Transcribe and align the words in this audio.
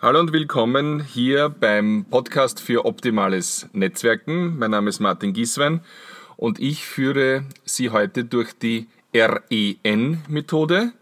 Hallo 0.00 0.20
und 0.20 0.32
willkommen 0.32 1.04
hier 1.04 1.48
beim 1.48 2.04
Podcast 2.10 2.60
für 2.60 2.84
optimales 2.84 3.68
Netzwerken. 3.72 4.58
Mein 4.58 4.72
Name 4.72 4.90
ist 4.90 5.00
Martin 5.00 5.32
Gieswein 5.32 5.80
und 6.36 6.58
ich 6.58 6.84
führe 6.84 7.44
Sie 7.64 7.90
heute 7.90 8.24
durch 8.24 8.52
die 8.52 8.88
REN-Methode, 9.14 10.92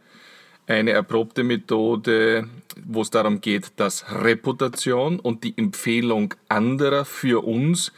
eine 0.66 0.90
erprobte 0.90 1.42
Methode, 1.42 2.46
wo 2.84 3.00
es 3.00 3.10
darum 3.10 3.40
geht, 3.40 3.72
dass 3.76 4.04
Reputation 4.10 5.18
und 5.18 5.42
die 5.42 5.56
Empfehlung 5.56 6.34
anderer 6.48 7.04
für 7.04 7.44
uns 7.44 7.92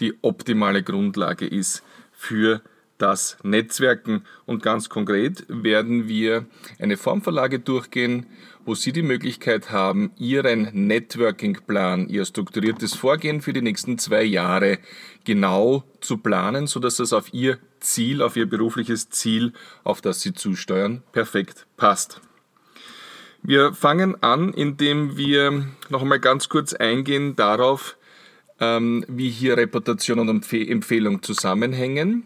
die 0.00 0.14
optimale 0.20 0.82
Grundlage 0.82 1.46
ist 1.46 1.84
für 2.12 2.60
das 3.00 3.36
Netzwerken. 3.42 4.24
Und 4.46 4.62
ganz 4.62 4.88
konkret 4.88 5.44
werden 5.48 6.08
wir 6.08 6.46
eine 6.78 6.96
Formverlage 6.96 7.58
durchgehen, 7.58 8.26
wo 8.64 8.74
Sie 8.74 8.92
die 8.92 9.02
Möglichkeit 9.02 9.70
haben, 9.70 10.12
Ihren 10.18 10.86
Networking-Plan, 10.86 12.08
Ihr 12.08 12.24
strukturiertes 12.24 12.94
Vorgehen 12.94 13.40
für 13.40 13.52
die 13.52 13.62
nächsten 13.62 13.98
zwei 13.98 14.22
Jahre 14.22 14.78
genau 15.24 15.84
zu 16.00 16.18
planen, 16.18 16.66
sodass 16.66 16.96
das 16.96 17.12
auf 17.12 17.32
Ihr 17.32 17.58
Ziel, 17.80 18.22
auf 18.22 18.36
Ihr 18.36 18.46
berufliches 18.46 19.10
Ziel, 19.10 19.52
auf 19.82 20.00
das 20.00 20.20
Sie 20.20 20.34
zusteuern, 20.34 21.02
perfekt 21.12 21.66
passt. 21.76 22.20
Wir 23.42 23.72
fangen 23.72 24.22
an, 24.22 24.52
indem 24.52 25.16
wir 25.16 25.66
noch 25.88 26.02
einmal 26.02 26.20
ganz 26.20 26.50
kurz 26.50 26.74
eingehen 26.74 27.36
darauf, 27.36 27.96
ähm, 28.60 29.04
wie 29.08 29.30
hier 29.30 29.56
Reputation 29.56 30.18
und 30.18 30.28
Empfehlung 30.52 31.22
zusammenhängen. 31.22 32.24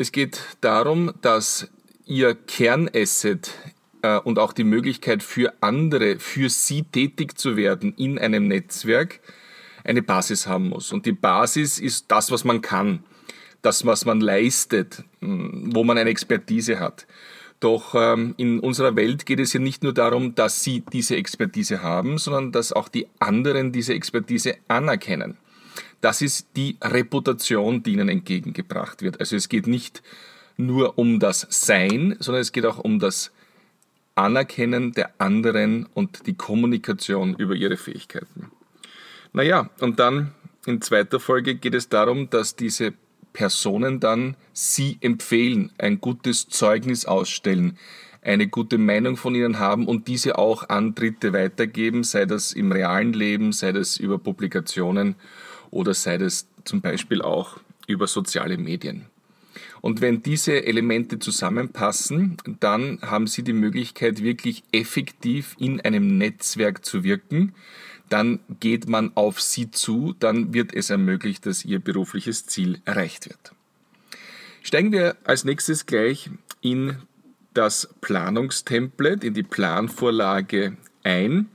Es 0.00 0.12
geht 0.12 0.40
darum, 0.60 1.12
dass 1.22 1.68
Ihr 2.06 2.36
Kernasset 2.36 3.50
äh, 4.02 4.20
und 4.20 4.38
auch 4.38 4.52
die 4.52 4.62
Möglichkeit 4.62 5.24
für 5.24 5.52
andere, 5.60 6.20
für 6.20 6.50
Sie 6.50 6.84
tätig 6.84 7.36
zu 7.36 7.56
werden 7.56 7.94
in 7.96 8.16
einem 8.16 8.46
Netzwerk, 8.46 9.18
eine 9.82 10.02
Basis 10.02 10.46
haben 10.46 10.68
muss. 10.68 10.92
Und 10.92 11.04
die 11.04 11.10
Basis 11.10 11.80
ist 11.80 12.04
das, 12.12 12.30
was 12.30 12.44
man 12.44 12.60
kann, 12.60 13.02
das, 13.60 13.86
was 13.86 14.04
man 14.04 14.20
leistet, 14.20 15.02
hm, 15.18 15.70
wo 15.74 15.82
man 15.82 15.98
eine 15.98 16.10
Expertise 16.10 16.78
hat. 16.78 17.08
Doch 17.58 17.96
ähm, 17.96 18.34
in 18.36 18.60
unserer 18.60 18.94
Welt 18.94 19.26
geht 19.26 19.40
es 19.40 19.52
ja 19.52 19.58
nicht 19.58 19.82
nur 19.82 19.94
darum, 19.94 20.36
dass 20.36 20.62
Sie 20.62 20.84
diese 20.92 21.16
Expertise 21.16 21.82
haben, 21.82 22.18
sondern 22.18 22.52
dass 22.52 22.72
auch 22.72 22.86
die 22.88 23.08
anderen 23.18 23.72
diese 23.72 23.94
Expertise 23.94 24.58
anerkennen. 24.68 25.38
Das 26.00 26.22
ist 26.22 26.48
die 26.56 26.76
Reputation, 26.82 27.82
die 27.82 27.92
Ihnen 27.92 28.08
entgegengebracht 28.08 29.02
wird. 29.02 29.20
Also 29.20 29.36
es 29.36 29.48
geht 29.48 29.66
nicht 29.66 30.02
nur 30.56 30.98
um 30.98 31.20
das 31.20 31.46
Sein, 31.50 32.16
sondern 32.18 32.42
es 32.42 32.52
geht 32.52 32.66
auch 32.66 32.78
um 32.78 32.98
das 32.98 33.32
Anerkennen 34.14 34.92
der 34.92 35.12
anderen 35.18 35.86
und 35.94 36.26
die 36.26 36.34
Kommunikation 36.34 37.34
über 37.36 37.54
ihre 37.54 37.76
Fähigkeiten. 37.76 38.50
Naja, 39.32 39.70
und 39.80 40.00
dann 40.00 40.32
in 40.66 40.82
zweiter 40.82 41.20
Folge 41.20 41.54
geht 41.54 41.74
es 41.74 41.88
darum, 41.88 42.28
dass 42.28 42.56
diese 42.56 42.92
Personen 43.32 44.00
dann 44.00 44.36
sie 44.52 44.98
empfehlen, 45.00 45.70
ein 45.78 46.00
gutes 46.00 46.48
Zeugnis 46.48 47.06
ausstellen, 47.06 47.78
eine 48.20 48.48
gute 48.48 48.78
Meinung 48.78 49.16
von 49.16 49.36
ihnen 49.36 49.60
haben 49.60 49.86
und 49.86 50.08
diese 50.08 50.36
auch 50.36 50.68
an 50.68 50.96
Dritte 50.96 51.32
weitergeben, 51.32 52.02
sei 52.02 52.26
das 52.26 52.52
im 52.52 52.72
realen 52.72 53.12
Leben, 53.12 53.52
sei 53.52 53.70
das 53.70 53.96
über 53.96 54.18
Publikationen 54.18 55.14
oder 55.70 55.94
sei 55.94 56.18
das 56.18 56.46
zum 56.64 56.80
Beispiel 56.80 57.22
auch 57.22 57.58
über 57.86 58.06
soziale 58.06 58.58
Medien. 58.58 59.06
Und 59.80 60.00
wenn 60.00 60.22
diese 60.22 60.64
Elemente 60.64 61.18
zusammenpassen, 61.18 62.36
dann 62.60 62.98
haben 63.02 63.26
Sie 63.26 63.42
die 63.42 63.52
Möglichkeit, 63.52 64.22
wirklich 64.22 64.64
effektiv 64.72 65.56
in 65.58 65.80
einem 65.80 66.18
Netzwerk 66.18 66.84
zu 66.84 67.04
wirken. 67.04 67.54
Dann 68.08 68.40
geht 68.60 68.88
man 68.88 69.12
auf 69.14 69.40
Sie 69.40 69.70
zu, 69.70 70.14
dann 70.18 70.52
wird 70.54 70.74
es 70.74 70.90
ermöglicht, 70.90 71.46
dass 71.46 71.64
Ihr 71.64 71.78
berufliches 71.78 72.46
Ziel 72.46 72.80
erreicht 72.84 73.28
wird. 73.28 73.52
Steigen 74.62 74.92
wir 74.92 75.16
als 75.24 75.44
nächstes 75.44 75.86
gleich 75.86 76.30
in 76.60 76.96
das 77.54 77.88
Planungstemplate, 78.00 79.26
in 79.26 79.34
die 79.34 79.42
Planvorlage 79.42 80.76
ein, 81.04 81.48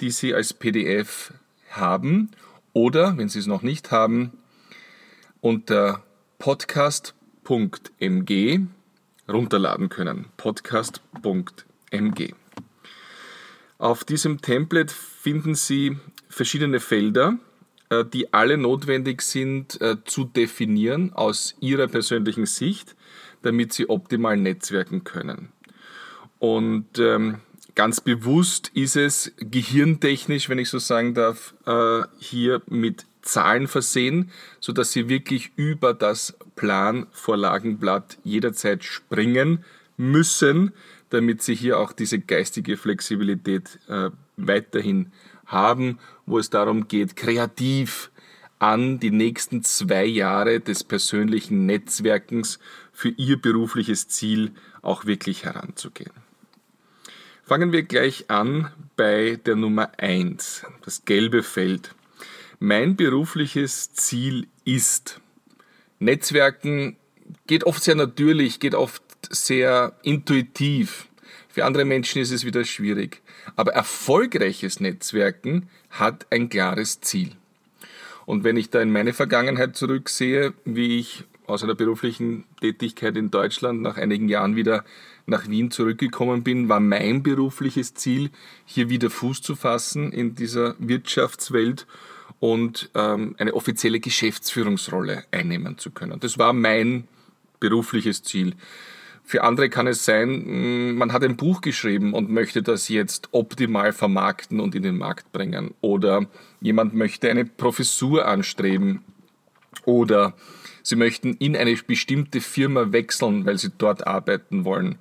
die 0.00 0.10
Sie 0.10 0.34
als 0.34 0.52
PDF 0.52 1.32
haben 1.70 2.30
oder, 2.76 3.16
wenn 3.16 3.30
Sie 3.30 3.38
es 3.38 3.46
noch 3.46 3.62
nicht 3.62 3.90
haben, 3.90 4.32
unter 5.40 6.02
Podcast 6.38 7.14
podcast.mg 7.42 8.66
runterladen 9.28 9.88
können. 9.88 10.26
podcast.mg. 10.36 12.34
Auf 13.78 14.04
diesem 14.04 14.42
Template 14.42 14.92
finden 14.92 15.54
Sie 15.54 15.96
verschiedene 16.28 16.80
Felder, 16.80 17.38
äh, 17.88 18.04
die 18.04 18.34
alle 18.34 18.58
notwendig 18.58 19.22
sind 19.22 19.80
äh, 19.80 19.96
zu 20.04 20.24
definieren 20.24 21.14
aus 21.14 21.56
Ihrer 21.60 21.86
persönlichen 21.86 22.44
Sicht, 22.44 22.94
damit 23.40 23.72
Sie 23.72 23.88
optimal 23.88 24.36
netzwerken 24.36 25.04
können. 25.04 25.48
Und 26.40 26.98
ähm, 26.98 27.38
ganz 27.76 28.00
bewusst 28.00 28.72
ist 28.74 28.96
es 28.96 29.32
gehirntechnisch, 29.38 30.48
wenn 30.48 30.58
ich 30.58 30.70
so 30.70 30.80
sagen 30.80 31.14
darf, 31.14 31.54
äh, 31.66 32.02
hier 32.18 32.62
mit 32.66 33.06
Zahlen 33.22 33.68
versehen, 33.68 34.30
sodass 34.60 34.92
Sie 34.92 35.08
wirklich 35.08 35.52
über 35.56 35.94
das 35.94 36.36
Planvorlagenblatt 36.56 38.18
jederzeit 38.24 38.82
springen 38.82 39.64
müssen, 39.96 40.72
damit 41.10 41.42
Sie 41.42 41.54
hier 41.54 41.78
auch 41.78 41.92
diese 41.92 42.18
geistige 42.18 42.76
Flexibilität 42.76 43.78
äh, 43.88 44.10
weiterhin 44.36 45.12
haben, 45.44 45.98
wo 46.24 46.38
es 46.38 46.50
darum 46.50 46.88
geht, 46.88 47.14
kreativ 47.14 48.10
an 48.58 48.98
die 49.00 49.10
nächsten 49.10 49.62
zwei 49.62 50.06
Jahre 50.06 50.60
des 50.60 50.82
persönlichen 50.82 51.66
Netzwerkens 51.66 52.58
für 52.92 53.10
Ihr 53.10 53.40
berufliches 53.40 54.08
Ziel 54.08 54.52
auch 54.80 55.04
wirklich 55.04 55.44
heranzugehen. 55.44 56.25
Fangen 57.48 57.70
wir 57.70 57.84
gleich 57.84 58.28
an 58.28 58.72
bei 58.96 59.38
der 59.46 59.54
Nummer 59.54 59.92
1, 59.98 60.66
das 60.84 61.04
gelbe 61.04 61.44
Feld. 61.44 61.94
Mein 62.58 62.96
berufliches 62.96 63.92
Ziel 63.92 64.48
ist, 64.64 65.20
Netzwerken 66.00 66.96
geht 67.46 67.62
oft 67.62 67.84
sehr 67.84 67.94
natürlich, 67.94 68.58
geht 68.58 68.74
oft 68.74 69.00
sehr 69.30 69.92
intuitiv. 70.02 71.06
Für 71.48 71.64
andere 71.66 71.84
Menschen 71.84 72.20
ist 72.20 72.32
es 72.32 72.44
wieder 72.44 72.64
schwierig. 72.64 73.22
Aber 73.54 73.74
erfolgreiches 73.74 74.80
Netzwerken 74.80 75.68
hat 75.90 76.26
ein 76.30 76.48
klares 76.48 77.00
Ziel. 77.00 77.30
Und 78.24 78.42
wenn 78.42 78.56
ich 78.56 78.70
da 78.70 78.82
in 78.82 78.90
meine 78.90 79.12
Vergangenheit 79.12 79.76
zurücksehe, 79.76 80.52
wie 80.64 80.98
ich 80.98 81.22
aus 81.46 81.62
einer 81.62 81.76
beruflichen 81.76 82.42
Tätigkeit 82.60 83.16
in 83.16 83.30
Deutschland 83.30 83.82
nach 83.82 83.98
einigen 83.98 84.28
Jahren 84.28 84.56
wieder 84.56 84.84
nach 85.26 85.48
Wien 85.48 85.70
zurückgekommen 85.70 86.42
bin, 86.42 86.68
war 86.68 86.80
mein 86.80 87.22
berufliches 87.22 87.94
Ziel, 87.94 88.30
hier 88.64 88.88
wieder 88.88 89.10
Fuß 89.10 89.42
zu 89.42 89.56
fassen 89.56 90.12
in 90.12 90.34
dieser 90.34 90.76
Wirtschaftswelt 90.78 91.86
und 92.38 92.90
ähm, 92.94 93.34
eine 93.38 93.54
offizielle 93.54 94.00
Geschäftsführungsrolle 94.00 95.24
einnehmen 95.32 95.78
zu 95.78 95.90
können. 95.90 96.20
Das 96.20 96.38
war 96.38 96.52
mein 96.52 97.08
berufliches 97.60 98.22
Ziel. 98.22 98.54
Für 99.24 99.42
andere 99.42 99.68
kann 99.68 99.88
es 99.88 100.04
sein, 100.04 100.92
mm, 100.92 100.98
man 100.98 101.12
hat 101.12 101.24
ein 101.24 101.36
Buch 101.36 101.60
geschrieben 101.60 102.14
und 102.14 102.30
möchte 102.30 102.62
das 102.62 102.88
jetzt 102.88 103.30
optimal 103.32 103.92
vermarkten 103.92 104.60
und 104.60 104.76
in 104.76 104.84
den 104.84 104.96
Markt 104.96 105.32
bringen. 105.32 105.74
Oder 105.80 106.26
jemand 106.60 106.94
möchte 106.94 107.28
eine 107.28 107.44
Professur 107.44 108.26
anstreben. 108.26 109.02
Oder 109.84 110.34
sie 110.86 110.94
möchten 110.96 111.34
in 111.34 111.56
eine 111.56 111.74
bestimmte 111.74 112.40
Firma 112.40 112.92
wechseln, 112.92 113.44
weil 113.44 113.58
sie 113.58 113.72
dort 113.76 114.06
arbeiten 114.06 114.64
wollen. 114.64 114.98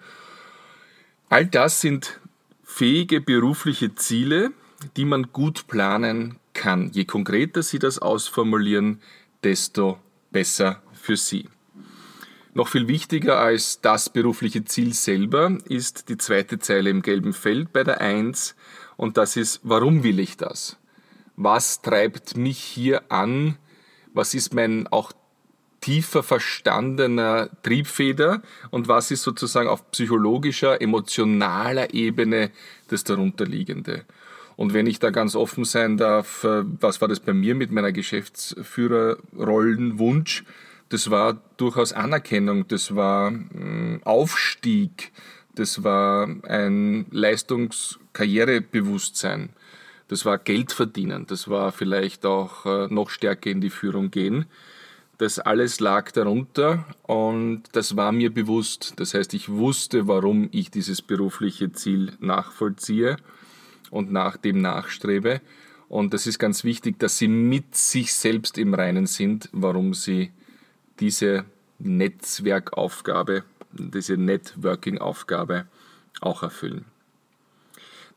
All 1.29 1.46
das 1.46 1.81
sind 1.81 2.19
fähige 2.63 3.22
berufliche 3.22 3.94
Ziele, 3.94 4.51
die 4.97 5.06
man 5.06 5.31
gut 5.31 5.68
planen 5.68 6.39
kann. 6.54 6.89
Je 6.92 7.06
konkreter 7.06 7.62
Sie 7.62 7.77
das 7.77 8.00
ausformulieren, 8.00 9.00
desto 9.44 10.00
besser 10.31 10.81
für 10.94 11.18
Sie. 11.18 11.48
Noch 12.56 12.69
viel 12.69 12.88
wichtiger 12.88 13.38
als 13.38 13.81
das 13.81 14.10
berufliche 14.10 14.65
Ziel 14.65 14.94
selber 14.94 15.57
ist 15.65 16.10
die 16.10 16.18
zweite 16.18 16.57
Zeile 16.57 16.89
im 16.89 17.01
gelben 17.01 17.33
Feld 17.33 17.74
bei 17.74 17.83
der 17.83 18.01
1 18.01 18.56
und 18.98 19.18
das 19.18 19.36
ist, 19.36 19.60
warum 19.63 20.04
will 20.04 20.19
ich 20.19 20.38
das? 20.38 20.77
Was 21.36 21.81
treibt 21.81 22.38
mich 22.38 22.57
hier 22.57 23.12
an? 23.12 23.57
Was 24.13 24.33
ist 24.33 24.54
mein 24.54 24.88
auch 24.88 25.12
tiefer 25.86 26.24
verstandener 26.24 27.50
Triebfeder 27.62 28.42
und 28.72 28.88
was 28.88 29.12
ist 29.12 29.22
sozusagen 29.22 29.70
auf 29.70 29.92
psychologischer, 29.92 30.82
emotionaler 30.82 31.94
Ebene 31.94 32.50
das 32.88 33.04
darunterliegende? 33.04 34.04
Und 34.56 34.74
wenn 34.74 34.88
ich 34.88 34.98
da 34.98 35.12
ganz 35.12 35.36
offen 35.36 35.64
sein 35.64 35.98
darf, 35.98 36.44
äh, 36.44 36.64
was 36.82 37.02
war 37.02 37.08
das 37.08 37.20
bei 37.20 37.34
mir 37.34 37.54
mit 37.54 37.72
meiner 37.72 37.92
Geschäftsführerrollenwunsch? 37.92 40.44
Das 40.90 41.12
war 41.12 41.40
durchaus 41.58 41.94
Anerkennung, 41.94 42.68
das 42.68 42.96
war 42.96 43.30
mm, 43.30 44.02
Aufstieg, 44.06 45.12
das 45.54 45.84
war 45.84 46.28
ein 46.48 47.06
Leistungskarrierebewusstsein. 47.12 49.50
Das 50.08 50.26
war 50.26 50.40
Geld 50.40 50.72
verdienen, 50.72 51.28
das 51.28 51.48
war 51.48 51.72
vielleicht 51.72 52.26
auch 52.26 52.66
äh, 52.66 52.88
noch 52.92 53.12
stärker 53.12 53.52
in 53.52 53.62
die 53.62 53.70
Führung 53.70 54.10
gehen. 54.10 54.48
Das 55.17 55.39
alles 55.39 55.79
lag 55.79 56.12
darunter 56.12 56.85
und 57.03 57.63
das 57.71 57.95
war 57.95 58.12
mir 58.12 58.33
bewusst. 58.33 58.94
Das 58.97 59.13
heißt, 59.13 59.33
ich 59.33 59.50
wusste, 59.50 60.07
warum 60.07 60.50
ich 60.51 60.71
dieses 60.71 61.01
berufliche 61.01 61.71
Ziel 61.71 62.12
nachvollziehe 62.19 63.15
und 63.91 64.12
nach 64.12 64.35
dem 64.35 64.62
nachstrebe. 64.62 65.41
Und 65.88 66.13
das 66.13 66.27
ist 66.27 66.38
ganz 66.38 66.63
wichtig, 66.65 67.00
dass 67.00 67.17
Sie 67.17 67.29
mit 67.29 67.75
sich 67.75 68.13
selbst 68.13 68.57
im 68.57 68.73
Reinen 68.73 69.06
sind, 69.06 69.50
warum 69.53 69.94
Sie 69.94 70.31
diese 71.00 71.45
Netzwerkaufgabe, 71.79 73.44
diese 73.71 74.17
Networking-Aufgabe 74.17 75.67
auch 76.19 76.44
erfüllen. 76.44 76.85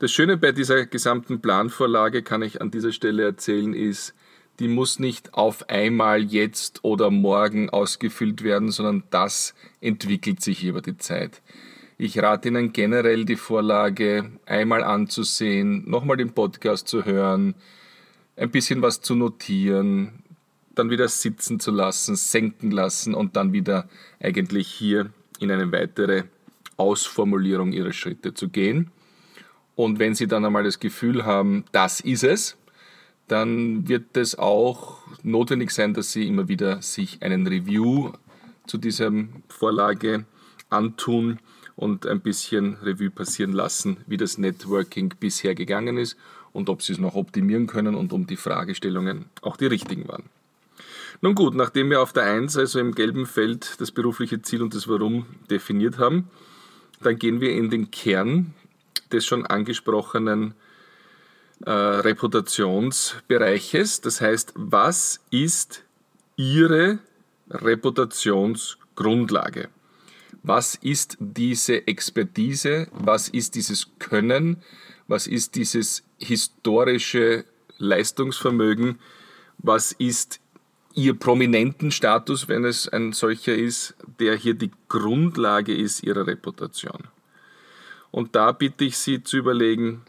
Das 0.01 0.13
Schöne 0.13 0.37
bei 0.37 0.53
dieser 0.53 0.87
gesamten 0.87 1.41
Planvorlage, 1.41 2.23
kann 2.23 2.43
ich 2.43 2.61
an 2.61 2.71
dieser 2.71 2.93
Stelle 2.93 3.25
erzählen, 3.25 3.75
ist, 3.75 4.15
die 4.59 4.69
muss 4.69 4.99
nicht 4.99 5.35
auf 5.35 5.69
einmal 5.69 6.23
jetzt 6.23 6.81
oder 6.83 7.11
morgen 7.11 7.71
ausgefüllt 7.71 8.43
werden, 8.43 8.71
sondern 8.71 9.05
das 9.11 9.55
entwickelt 9.81 10.43
sich 10.43 10.65
über 10.65 10.83
die 10.83 10.97
Zeit. 10.97 11.43
Ich 11.97 12.19
rate 12.19 12.49
Ihnen 12.49 12.73
generell 12.73 13.25
die 13.25 13.37
Vorlage 13.37 14.31
einmal 14.47 14.85
anzusehen, 14.85 15.89
nochmal 15.89 16.17
den 16.17 16.33
Podcast 16.33 16.89
zu 16.89 17.05
hören, 17.05 17.55
ein 18.37 18.51
bisschen 18.51 18.83
was 18.83 19.01
zu 19.01 19.15
notieren, 19.15 20.23
dann 20.75 20.91
wieder 20.91 21.09
sitzen 21.09 21.59
zu 21.59 21.73
lassen, 21.73 22.15
senken 22.15 22.71
lassen 22.71 23.15
und 23.15 23.37
dann 23.37 23.53
wieder 23.53 23.89
eigentlich 24.21 24.69
hier 24.69 25.11
in 25.41 25.51
eine 25.51 25.71
weitere 25.73 26.25
Ausformulierung 26.77 27.73
Ihrer 27.73 27.93
Schritte 27.93 28.35
zu 28.35 28.49
gehen. 28.49 28.91
Und 29.75 29.99
wenn 29.99 30.15
Sie 30.15 30.27
dann 30.27 30.45
einmal 30.45 30.65
das 30.65 30.79
Gefühl 30.79 31.25
haben, 31.25 31.65
das 31.73 32.01
ist 32.01 32.25
es, 32.25 32.57
dann 33.29 33.89
wird 33.89 34.17
es 34.17 34.39
auch 34.39 34.99
notwendig 35.23 35.71
sein, 35.71 35.95
dass 35.95 36.13
Sie 36.13 36.27
immer 36.27 36.49
wieder 36.49 36.83
sich 36.83 37.23
einen 37.23 37.47
Review 37.47 38.13
zu 38.67 38.79
dieser 38.79 39.11
Vorlage 39.49 40.25
antun 40.71 41.39
und 41.77 42.07
ein 42.07 42.21
bisschen 42.21 42.77
Revue 42.83 43.11
passieren 43.11 43.53
lassen, 43.53 43.99
wie 44.07 44.17
das 44.17 44.39
Networking 44.39 45.15
bisher 45.21 45.55
gegangen 45.55 45.97
ist 45.97 46.17
und 46.53 46.69
ob 46.69 46.83
Sie 46.83 46.93
es 46.93 46.99
noch 46.99 47.15
optimieren 47.15 47.67
können 47.67 47.95
und 47.95 48.13
um 48.13 48.27
die 48.27 48.37
Fragestellungen 48.37 49.27
auch 49.43 49.57
die 49.57 49.67
richtigen 49.67 50.09
waren. 50.09 50.25
Nun 51.21 51.35
gut, 51.35 51.55
nachdem 51.55 51.91
wir 51.91 52.01
auf 52.01 52.13
der 52.13 52.25
1, 52.25 52.57
also 52.57 52.79
im 52.79 52.95
gelben 52.95 53.27
Feld, 53.27 53.81
das 53.81 53.91
berufliche 53.91 54.41
Ziel 54.43 54.63
und 54.63 54.75
das 54.75 54.89
Warum 54.89 55.27
definiert 55.51 55.99
haben, 55.99 56.31
dann 57.01 57.19
gehen 57.19 57.41
wir 57.41 57.53
in 57.53 57.71
den 57.71 57.91
Kern 57.91 58.55
des 59.13 59.27
schon 59.27 59.47
angesprochenen 59.47 60.55
äh, 61.65 61.71
Reputationsbereiches. 61.71 64.01
Das 64.01 64.21
heißt, 64.21 64.55
was 64.57 65.21
ist 65.31 65.85
Ihre 66.37 66.99
Reputationsgrundlage? 67.51 69.69
Was 70.43 70.75
ist 70.77 71.17
diese 71.21 71.87
Expertise? 71.87 72.89
Was 72.93 73.29
ist 73.29 73.55
dieses 73.55 73.89
Können? 73.99 74.63
Was 75.09 75.27
ist 75.27 75.57
dieses 75.57 76.05
historische 76.19 77.45
Leistungsvermögen? 77.79 78.99
Was 79.59 79.93
ist 79.93 80.41
ihr 80.99 81.15
prominenten 81.15 81.93
Status, 81.93 82.49
wenn 82.49 82.65
es 82.65 82.89
ein 82.89 83.13
solcher 83.13 83.55
ist, 83.55 83.95
der 84.19 84.35
hier 84.35 84.55
die 84.55 84.73
Grundlage 84.89 85.75
ist 85.75 86.03
ihrer 86.03 86.27
Reputation. 86.27 87.05
Und 88.11 88.35
da 88.35 88.51
bitte 88.51 88.85
ich 88.85 88.99
Sie 88.99 89.23
zu 89.23 89.37
überlegen, 89.37 90.03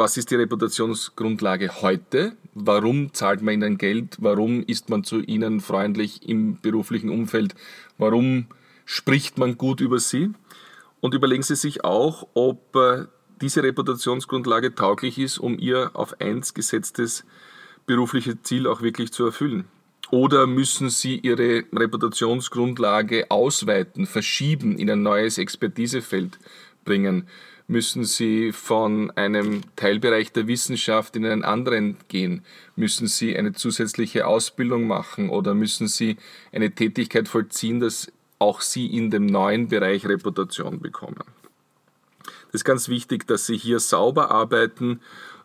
was 0.00 0.16
ist 0.16 0.30
die 0.30 0.36
Reputationsgrundlage 0.36 1.82
heute? 1.82 2.32
Warum 2.54 3.12
zahlt 3.12 3.42
man 3.42 3.52
Ihnen 3.52 3.76
Geld? 3.76 4.16
Warum 4.18 4.62
ist 4.62 4.88
man 4.88 5.04
zu 5.04 5.20
Ihnen 5.20 5.60
freundlich 5.60 6.26
im 6.26 6.58
beruflichen 6.58 7.10
Umfeld? 7.10 7.54
Warum 7.98 8.46
spricht 8.86 9.36
man 9.36 9.58
gut 9.58 9.82
über 9.82 9.98
Sie? 9.98 10.30
Und 11.00 11.12
überlegen 11.12 11.42
Sie 11.42 11.54
sich 11.54 11.84
auch, 11.84 12.26
ob 12.32 12.74
äh, 12.76 13.08
diese 13.42 13.62
Reputationsgrundlage 13.62 14.74
tauglich 14.74 15.18
ist, 15.18 15.36
um 15.36 15.58
Ihr 15.58 15.90
auf 15.92 16.18
eins 16.18 16.54
gesetztes 16.54 17.26
berufliche 17.84 18.40
Ziel 18.42 18.66
auch 18.66 18.80
wirklich 18.80 19.12
zu 19.12 19.26
erfüllen? 19.26 19.66
Oder 20.10 20.46
müssen 20.46 20.88
Sie 20.88 21.18
Ihre 21.18 21.64
Reputationsgrundlage 21.74 23.30
ausweiten, 23.30 24.06
verschieben, 24.06 24.78
in 24.78 24.88
ein 24.88 25.02
neues 25.02 25.36
Expertisefeld 25.36 26.38
bringen? 26.86 27.28
Müssen 27.70 28.02
Sie 28.02 28.50
von 28.50 29.12
einem 29.12 29.60
Teilbereich 29.76 30.32
der 30.32 30.48
Wissenschaft 30.48 31.14
in 31.14 31.24
einen 31.24 31.44
anderen 31.44 31.98
gehen? 32.08 32.44
Müssen 32.74 33.06
Sie 33.06 33.36
eine 33.38 33.52
zusätzliche 33.52 34.26
Ausbildung 34.26 34.88
machen 34.88 35.30
oder 35.30 35.54
müssen 35.54 35.86
Sie 35.86 36.16
eine 36.50 36.72
Tätigkeit 36.72 37.28
vollziehen, 37.28 37.78
dass 37.78 38.10
auch 38.40 38.60
Sie 38.60 38.88
in 38.88 39.12
dem 39.12 39.26
neuen 39.26 39.68
Bereich 39.68 40.04
Reputation 40.04 40.80
bekommen? 40.80 41.22
Das 42.24 42.54
ist 42.54 42.64
ganz 42.64 42.88
wichtig, 42.88 43.28
dass 43.28 43.46
Sie 43.46 43.56
hier 43.56 43.78
sauber 43.78 44.32
arbeiten 44.32 45.00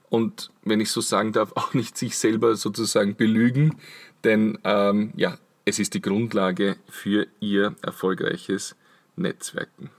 und, 0.09 0.49
wenn 0.63 0.79
ich 0.79 0.89
so 0.89 1.01
sagen 1.01 1.31
darf, 1.31 1.51
auch 1.53 1.75
nicht 1.75 1.95
sich 1.95 2.17
selber 2.17 2.55
sozusagen 2.55 3.15
belügen, 3.15 3.75
denn 4.23 4.57
ähm, 4.63 5.13
ja, 5.15 5.37
es 5.63 5.77
ist 5.77 5.93
die 5.93 6.01
Grundlage 6.01 6.77
für 6.89 7.27
Ihr 7.39 7.75
erfolgreiches 7.83 8.75
Netzwerken. 9.15 9.91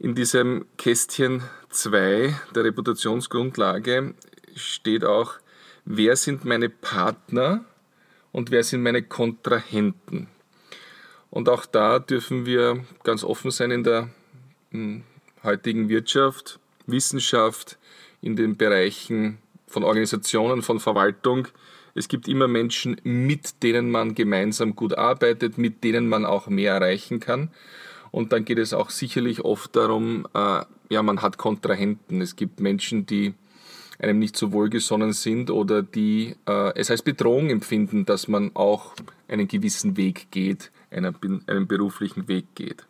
In 0.00 0.14
diesem 0.14 0.66
Kästchen 0.76 1.42
2 1.70 2.32
der 2.54 2.62
Reputationsgrundlage 2.62 4.14
steht 4.54 5.04
auch, 5.04 5.34
wer 5.84 6.14
sind 6.14 6.44
meine 6.44 6.68
Partner 6.68 7.64
und 8.30 8.52
wer 8.52 8.62
sind 8.62 8.84
meine 8.84 9.02
Kontrahenten. 9.02 10.28
Und 11.30 11.48
auch 11.48 11.66
da 11.66 11.98
dürfen 11.98 12.46
wir 12.46 12.84
ganz 13.02 13.24
offen 13.24 13.50
sein 13.50 13.72
in 13.72 13.82
der 13.82 14.08
hm, 14.70 15.02
heutigen 15.42 15.88
Wirtschaft, 15.88 16.60
Wissenschaft, 16.86 17.76
in 18.22 18.36
den 18.36 18.56
Bereichen 18.56 19.38
von 19.66 19.82
Organisationen, 19.82 20.62
von 20.62 20.78
Verwaltung. 20.78 21.48
Es 21.96 22.06
gibt 22.06 22.28
immer 22.28 22.46
Menschen, 22.46 23.00
mit 23.02 23.64
denen 23.64 23.90
man 23.90 24.14
gemeinsam 24.14 24.76
gut 24.76 24.96
arbeitet, 24.96 25.58
mit 25.58 25.82
denen 25.82 26.08
man 26.08 26.24
auch 26.24 26.46
mehr 26.46 26.74
erreichen 26.74 27.18
kann. 27.18 27.50
Und 28.10 28.32
dann 28.32 28.44
geht 28.44 28.58
es 28.58 28.72
auch 28.72 28.90
sicherlich 28.90 29.44
oft 29.44 29.76
darum, 29.76 30.26
äh, 30.34 30.64
ja, 30.90 31.02
man 31.02 31.22
hat 31.22 31.38
Kontrahenten. 31.38 32.20
Es 32.20 32.36
gibt 32.36 32.60
Menschen, 32.60 33.06
die 33.06 33.34
einem 33.98 34.18
nicht 34.18 34.36
so 34.36 34.52
wohlgesonnen 34.52 35.12
sind 35.12 35.50
oder 35.50 35.82
die 35.82 36.36
äh, 36.46 36.72
es 36.76 36.90
als 36.90 37.02
Bedrohung 37.02 37.50
empfinden, 37.50 38.06
dass 38.06 38.28
man 38.28 38.52
auch 38.54 38.94
einen 39.26 39.48
gewissen 39.48 39.96
Weg 39.96 40.30
geht, 40.30 40.70
einen, 40.90 41.16
einen 41.46 41.66
beruflichen 41.66 42.28
Weg 42.28 42.54
geht. 42.54 42.86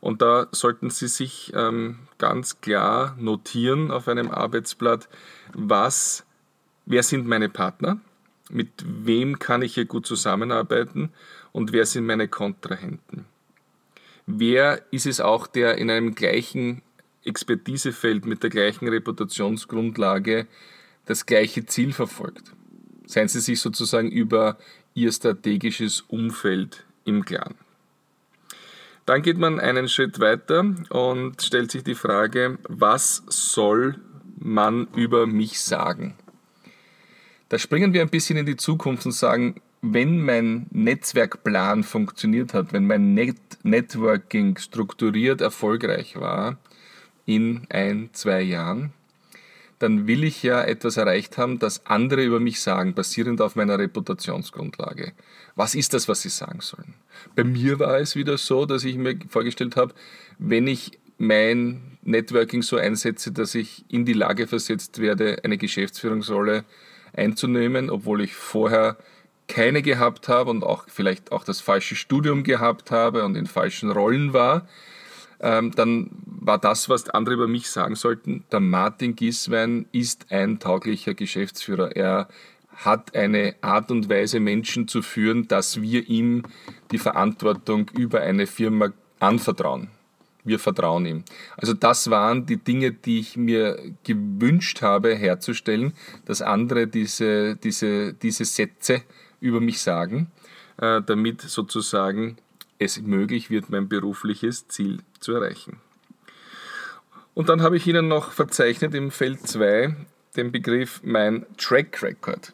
Und 0.00 0.22
da 0.22 0.48
sollten 0.50 0.90
Sie 0.90 1.06
sich 1.06 1.52
ähm, 1.54 1.98
ganz 2.18 2.60
klar 2.60 3.16
notieren 3.20 3.90
auf 3.90 4.08
einem 4.08 4.30
Arbeitsblatt, 4.30 5.08
was, 5.54 6.24
wer 6.86 7.02
sind 7.02 7.26
meine 7.26 7.48
Partner, 7.48 8.00
mit 8.50 8.68
wem 8.84 9.38
kann 9.38 9.62
ich 9.62 9.74
hier 9.74 9.84
gut 9.84 10.06
zusammenarbeiten 10.06 11.10
und 11.52 11.72
wer 11.72 11.86
sind 11.86 12.06
meine 12.06 12.26
Kontrahenten. 12.26 13.26
Wer 14.26 14.82
ist 14.90 15.06
es 15.06 15.20
auch, 15.20 15.46
der 15.46 15.78
in 15.78 15.90
einem 15.90 16.14
gleichen 16.14 16.82
Expertisefeld 17.24 18.24
mit 18.24 18.42
der 18.42 18.50
gleichen 18.50 18.88
Reputationsgrundlage 18.88 20.46
das 21.06 21.26
gleiche 21.26 21.66
Ziel 21.66 21.92
verfolgt? 21.92 22.52
Seien 23.06 23.28
Sie 23.28 23.40
sich 23.40 23.60
sozusagen 23.60 24.10
über 24.10 24.58
Ihr 24.94 25.10
strategisches 25.10 26.02
Umfeld 26.02 26.84
im 27.04 27.24
Klaren. 27.24 27.54
Dann 29.06 29.22
geht 29.22 29.38
man 29.38 29.58
einen 29.58 29.88
Schritt 29.88 30.20
weiter 30.20 30.60
und 30.90 31.42
stellt 31.42 31.72
sich 31.72 31.82
die 31.82 31.96
Frage, 31.96 32.58
was 32.68 33.24
soll 33.26 33.98
man 34.38 34.86
über 34.94 35.26
mich 35.26 35.60
sagen? 35.60 36.14
Da 37.48 37.58
springen 37.58 37.92
wir 37.92 38.02
ein 38.02 38.10
bisschen 38.10 38.36
in 38.36 38.46
die 38.46 38.56
Zukunft 38.56 39.04
und 39.04 39.12
sagen, 39.12 39.60
wenn 39.82 40.20
mein 40.20 40.66
Netzwerkplan 40.70 41.82
funktioniert 41.82 42.54
hat, 42.54 42.72
wenn 42.72 42.86
mein 42.86 43.14
Net 43.14 43.36
Networking 43.64 44.56
strukturiert 44.56 45.40
erfolgreich 45.40 46.16
war 46.16 46.56
in 47.26 47.66
ein, 47.68 48.10
zwei 48.12 48.42
Jahren, 48.42 48.92
dann 49.80 50.06
will 50.06 50.22
ich 50.22 50.44
ja 50.44 50.62
etwas 50.62 50.96
erreicht 50.96 51.38
haben, 51.38 51.58
das 51.58 51.86
andere 51.86 52.24
über 52.24 52.38
mich 52.38 52.60
sagen, 52.60 52.94
basierend 52.94 53.40
auf 53.40 53.56
meiner 53.56 53.78
Reputationsgrundlage. 53.78 55.12
Was 55.56 55.74
ist 55.74 55.92
das, 55.94 56.08
was 56.08 56.22
sie 56.22 56.28
sagen 56.28 56.60
sollen? 56.60 56.94
Bei 57.34 57.42
mir 57.42 57.80
war 57.80 57.98
es 57.98 58.14
wieder 58.14 58.38
so, 58.38 58.64
dass 58.64 58.84
ich 58.84 58.96
mir 58.96 59.18
vorgestellt 59.28 59.74
habe, 59.76 59.94
wenn 60.38 60.68
ich 60.68 60.92
mein 61.18 61.98
Networking 62.02 62.62
so 62.62 62.76
einsetze, 62.76 63.32
dass 63.32 63.56
ich 63.56 63.84
in 63.88 64.04
die 64.04 64.12
Lage 64.12 64.46
versetzt 64.46 65.00
werde, 65.00 65.44
eine 65.44 65.58
Geschäftsführungsrolle 65.58 66.64
einzunehmen, 67.12 67.90
obwohl 67.90 68.22
ich 68.22 68.34
vorher 68.34 68.96
keine 69.48 69.82
gehabt 69.82 70.28
habe 70.28 70.50
und 70.50 70.64
auch 70.64 70.84
vielleicht 70.88 71.32
auch 71.32 71.44
das 71.44 71.60
falsche 71.60 71.94
Studium 71.94 72.42
gehabt 72.44 72.90
habe 72.90 73.24
und 73.24 73.36
in 73.36 73.46
falschen 73.46 73.90
Rollen 73.90 74.32
war, 74.32 74.66
ähm, 75.40 75.72
dann 75.72 76.10
war 76.24 76.58
das, 76.58 76.88
was 76.88 77.10
andere 77.10 77.34
über 77.34 77.48
mich 77.48 77.68
sagen 77.68 77.96
sollten, 77.96 78.44
der 78.52 78.60
Martin 78.60 79.16
Giswein 79.16 79.86
ist 79.90 80.26
ein 80.30 80.60
tauglicher 80.60 81.14
Geschäftsführer. 81.14 81.96
Er 81.96 82.28
hat 82.76 83.14
eine 83.14 83.56
Art 83.60 83.90
und 83.90 84.08
Weise, 84.08 84.40
Menschen 84.40 84.88
zu 84.88 85.02
führen, 85.02 85.48
dass 85.48 85.82
wir 85.82 86.08
ihm 86.08 86.44
die 86.90 86.98
Verantwortung 86.98 87.90
über 87.90 88.20
eine 88.20 88.46
Firma 88.46 88.92
anvertrauen. 89.18 89.88
Wir 90.44 90.58
vertrauen 90.58 91.06
ihm. 91.06 91.24
Also 91.56 91.72
das 91.72 92.10
waren 92.10 92.46
die 92.46 92.56
Dinge, 92.56 92.92
die 92.92 93.20
ich 93.20 93.36
mir 93.36 93.78
gewünscht 94.02 94.82
habe 94.82 95.14
herzustellen, 95.14 95.92
dass 96.24 96.42
andere 96.42 96.88
diese, 96.88 97.56
diese, 97.56 98.14
diese 98.14 98.44
Sätze 98.44 99.02
über 99.42 99.60
mich 99.60 99.80
sagen, 99.80 100.30
äh, 100.78 101.02
damit 101.02 101.42
sozusagen 101.42 102.38
es 102.78 103.00
möglich 103.00 103.50
wird, 103.50 103.70
mein 103.70 103.88
berufliches 103.88 104.68
Ziel 104.68 105.00
zu 105.20 105.34
erreichen. 105.34 105.80
Und 107.34 107.48
dann 107.48 107.62
habe 107.62 107.76
ich 107.76 107.86
Ihnen 107.86 108.08
noch 108.08 108.32
verzeichnet 108.32 108.94
im 108.94 109.10
Feld 109.10 109.46
2 109.46 109.94
den 110.36 110.52
Begriff 110.52 111.00
mein 111.04 111.46
Track 111.56 112.02
Record. 112.02 112.52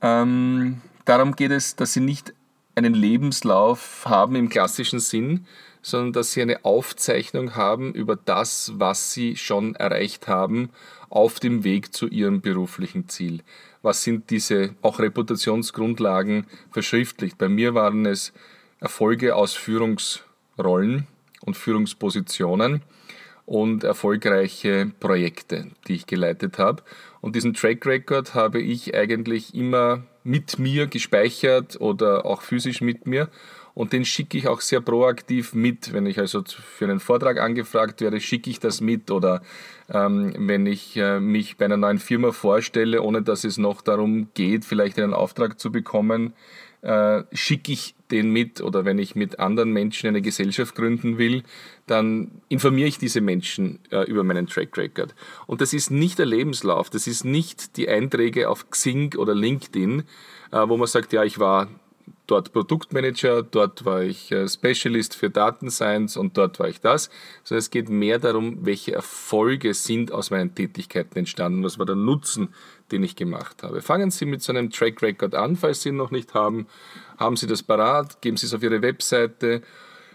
Ähm, 0.00 0.80
darum 1.04 1.34
geht 1.34 1.50
es, 1.50 1.76
dass 1.76 1.92
Sie 1.92 2.00
nicht 2.00 2.32
einen 2.74 2.94
Lebenslauf 2.94 4.04
haben 4.04 4.36
im 4.36 4.48
klassischen 4.48 5.00
Sinn, 5.00 5.46
sondern 5.82 6.12
dass 6.12 6.32
Sie 6.32 6.42
eine 6.42 6.64
Aufzeichnung 6.64 7.56
haben 7.56 7.92
über 7.94 8.16
das, 8.16 8.72
was 8.76 9.12
Sie 9.12 9.36
schon 9.36 9.74
erreicht 9.74 10.28
haben 10.28 10.70
auf 11.08 11.40
dem 11.40 11.64
Weg 11.64 11.94
zu 11.94 12.06
Ihrem 12.06 12.40
beruflichen 12.40 13.08
Ziel. 13.08 13.42
Was 13.82 14.02
sind 14.02 14.30
diese 14.30 14.74
auch 14.82 14.98
Reputationsgrundlagen 14.98 16.46
verschriftlicht? 16.70 17.38
Bei 17.38 17.48
mir 17.48 17.74
waren 17.74 18.06
es 18.06 18.32
Erfolge 18.80 19.36
aus 19.36 19.54
Führungsrollen 19.54 21.06
und 21.42 21.56
Führungspositionen 21.56 22.82
und 23.46 23.82
erfolgreiche 23.82 24.92
Projekte, 25.00 25.68
die 25.86 25.94
ich 25.94 26.06
geleitet 26.06 26.58
habe. 26.58 26.82
Und 27.20 27.34
diesen 27.34 27.54
Track 27.54 27.86
Record 27.86 28.34
habe 28.34 28.60
ich 28.60 28.94
eigentlich 28.94 29.54
immer 29.54 30.04
mit 30.22 30.58
mir 30.58 30.86
gespeichert 30.86 31.80
oder 31.80 32.26
auch 32.26 32.42
physisch 32.42 32.82
mit 32.82 33.06
mir. 33.06 33.30
Und 33.78 33.92
den 33.92 34.04
schicke 34.04 34.36
ich 34.36 34.48
auch 34.48 34.60
sehr 34.60 34.80
proaktiv 34.80 35.54
mit. 35.54 35.92
Wenn 35.92 36.04
ich 36.04 36.18
also 36.18 36.42
für 36.44 36.86
einen 36.86 36.98
Vortrag 36.98 37.38
angefragt 37.38 38.00
werde, 38.00 38.20
schicke 38.20 38.50
ich 38.50 38.58
das 38.58 38.80
mit. 38.80 39.08
Oder 39.12 39.40
ähm, 39.88 40.34
wenn 40.36 40.66
ich 40.66 40.96
äh, 40.96 41.20
mich 41.20 41.58
bei 41.58 41.66
einer 41.66 41.76
neuen 41.76 42.00
Firma 42.00 42.32
vorstelle, 42.32 43.02
ohne 43.02 43.22
dass 43.22 43.44
es 43.44 43.56
noch 43.56 43.80
darum 43.80 44.30
geht, 44.34 44.64
vielleicht 44.64 44.98
einen 44.98 45.14
Auftrag 45.14 45.60
zu 45.60 45.70
bekommen, 45.70 46.32
äh, 46.82 47.22
schicke 47.32 47.70
ich 47.70 47.94
den 48.10 48.32
mit 48.32 48.60
oder 48.60 48.84
wenn 48.84 48.98
ich 48.98 49.14
mit 49.14 49.38
anderen 49.38 49.70
Menschen 49.70 50.08
eine 50.08 50.22
Gesellschaft 50.22 50.74
gründen 50.74 51.16
will, 51.16 51.44
dann 51.86 52.32
informiere 52.48 52.88
ich 52.88 52.98
diese 52.98 53.20
Menschen 53.20 53.78
äh, 53.92 54.02
über 54.10 54.24
meinen 54.24 54.48
Track 54.48 54.76
Record. 54.76 55.14
Und 55.46 55.60
das 55.60 55.72
ist 55.72 55.92
nicht 55.92 56.18
der 56.18 56.26
Lebenslauf, 56.26 56.90
das 56.90 57.06
ist 57.06 57.24
nicht 57.24 57.76
die 57.76 57.88
Einträge 57.88 58.48
auf 58.48 58.70
Xing 58.70 59.14
oder 59.14 59.36
LinkedIn, 59.36 60.02
äh, 60.50 60.68
wo 60.68 60.76
man 60.76 60.88
sagt, 60.88 61.12
ja, 61.12 61.22
ich 61.22 61.38
war 61.38 61.68
dort 62.28 62.52
Produktmanager, 62.52 63.42
dort 63.42 63.84
war 63.84 64.02
ich 64.02 64.30
äh, 64.30 64.46
Specialist 64.48 65.16
für 65.16 65.30
Datenscience 65.30 66.16
und 66.16 66.36
dort 66.36 66.60
war 66.60 66.68
ich 66.68 66.80
das, 66.80 67.10
sondern 67.42 67.58
es 67.58 67.70
geht 67.70 67.88
mehr 67.88 68.18
darum, 68.18 68.64
welche 68.64 68.92
Erfolge 68.92 69.74
sind 69.74 70.12
aus 70.12 70.30
meinen 70.30 70.54
Tätigkeiten 70.54 71.18
entstanden, 71.18 71.64
was 71.64 71.78
war 71.78 71.86
der 71.86 71.96
Nutzen, 71.96 72.54
den 72.92 73.02
ich 73.02 73.16
gemacht 73.16 73.62
habe. 73.62 73.82
Fangen 73.82 74.10
Sie 74.10 74.26
mit 74.26 74.42
so 74.42 74.52
einem 74.52 74.70
Track 74.70 75.02
Record 75.02 75.34
an, 75.34 75.56
falls 75.56 75.82
Sie 75.82 75.88
ihn 75.88 75.96
noch 75.96 76.10
nicht 76.10 76.34
haben. 76.34 76.66
Haben 77.18 77.36
Sie 77.36 77.46
das 77.46 77.62
parat, 77.62 78.20
geben 78.22 78.36
Sie 78.36 78.46
es 78.46 78.54
auf 78.54 78.62
Ihre 78.62 78.82
Webseite, 78.82 79.62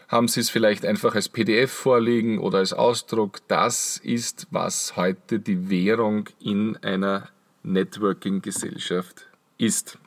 haben 0.07 0.27
Sie 0.27 0.39
es 0.39 0.49
vielleicht 0.49 0.85
einfach 0.85 1.15
als 1.15 1.29
PDF 1.29 1.71
vorliegen 1.71 2.37
oder 2.37 2.59
als 2.59 2.73
Ausdruck. 2.73 3.39
Das 3.47 3.97
ist, 3.97 4.47
was 4.51 4.95
heute 4.95 5.39
die 5.39 5.69
Währung 5.69 6.29
in 6.39 6.77
einer 6.77 7.29
Networking-Gesellschaft 7.63 9.25
ist. 9.57 9.97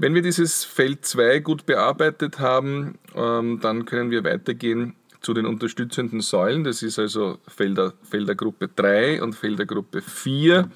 Wenn 0.00 0.14
wir 0.14 0.22
dieses 0.22 0.64
Feld 0.64 1.04
2 1.04 1.40
gut 1.40 1.66
bearbeitet 1.66 2.38
haben, 2.38 2.98
ähm, 3.16 3.58
dann 3.60 3.84
können 3.84 4.12
wir 4.12 4.22
weitergehen 4.22 4.94
zu 5.20 5.34
den 5.34 5.44
unterstützenden 5.44 6.20
Säulen. 6.20 6.62
Das 6.62 6.84
ist 6.84 7.00
also 7.00 7.38
Felder, 7.48 7.94
Feldergruppe 8.08 8.68
3 8.68 9.20
und 9.20 9.34
Feldergruppe 9.34 10.00
4. 10.00 10.70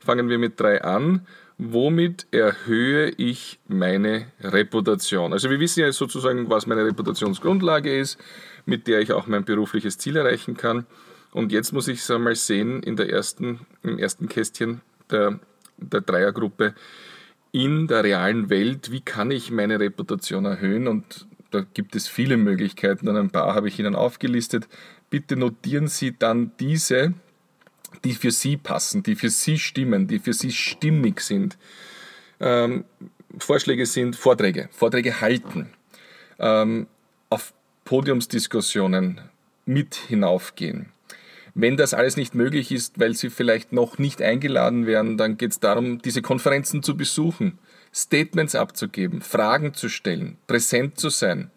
Fangen 0.00 0.28
wir 0.28 0.38
mit 0.38 0.60
3 0.60 0.82
an. 0.82 1.26
Womit 1.56 2.26
erhöhe 2.30 3.08
ich 3.16 3.58
meine 3.68 4.26
Reputation? 4.42 5.32
Also 5.32 5.48
wir 5.48 5.58
wissen 5.58 5.80
ja 5.80 5.90
sozusagen, 5.90 6.50
was 6.50 6.66
meine 6.66 6.84
Reputationsgrundlage 6.84 7.98
ist, 7.98 8.18
mit 8.66 8.86
der 8.86 9.00
ich 9.00 9.12
auch 9.12 9.26
mein 9.26 9.44
berufliches 9.44 9.96
Ziel 9.96 10.16
erreichen 10.16 10.58
kann. 10.58 10.84
Und 11.32 11.52
jetzt 11.52 11.72
muss 11.72 11.88
ich 11.88 12.00
es 12.00 12.10
einmal 12.10 12.34
sehen 12.34 12.82
in 12.82 12.96
der 12.96 13.08
ersten, 13.08 13.60
im 13.82 13.98
ersten 13.98 14.28
Kästchen 14.28 14.82
der, 15.10 15.40
der 15.78 16.02
Dreiergruppe 16.02 16.74
in 17.58 17.86
der 17.88 18.04
realen 18.04 18.50
Welt, 18.50 18.92
wie 18.92 19.00
kann 19.00 19.30
ich 19.30 19.50
meine 19.50 19.80
Reputation 19.80 20.44
erhöhen? 20.44 20.86
Und 20.86 21.26
da 21.50 21.64
gibt 21.74 21.96
es 21.96 22.08
viele 22.08 22.36
Möglichkeiten 22.36 23.08
und 23.08 23.16
ein 23.16 23.30
paar 23.30 23.54
habe 23.54 23.68
ich 23.68 23.78
Ihnen 23.78 23.94
aufgelistet. 23.94 24.68
Bitte 25.10 25.36
notieren 25.36 25.88
Sie 25.88 26.16
dann 26.16 26.52
diese, 26.60 27.14
die 28.04 28.12
für 28.12 28.30
Sie 28.30 28.56
passen, 28.56 29.02
die 29.02 29.16
für 29.16 29.30
Sie 29.30 29.58
stimmen, 29.58 30.06
die 30.06 30.18
für 30.18 30.32
Sie 30.32 30.52
stimmig 30.52 31.20
sind. 31.20 31.58
Ähm, 32.40 32.84
Vorschläge 33.38 33.86
sind 33.86 34.16
Vorträge, 34.16 34.68
Vorträge 34.72 35.20
halten, 35.20 35.70
ähm, 36.38 36.86
auf 37.30 37.52
Podiumsdiskussionen 37.84 39.20
mit 39.64 39.94
hinaufgehen, 39.94 40.92
wenn 41.60 41.76
das 41.76 41.92
alles 41.92 42.16
nicht 42.16 42.36
möglich 42.36 42.70
ist, 42.70 43.00
weil 43.00 43.14
Sie 43.14 43.30
vielleicht 43.30 43.72
noch 43.72 43.98
nicht 43.98 44.22
eingeladen 44.22 44.86
werden, 44.86 45.18
dann 45.18 45.36
geht 45.36 45.50
es 45.50 45.58
darum, 45.58 46.00
diese 46.00 46.22
Konferenzen 46.22 46.84
zu 46.84 46.96
besuchen, 46.96 47.58
Statements 47.92 48.54
abzugeben, 48.54 49.22
Fragen 49.22 49.74
zu 49.74 49.88
stellen, 49.88 50.38
präsent 50.46 51.00
zu 51.00 51.08
sein, 51.08 51.50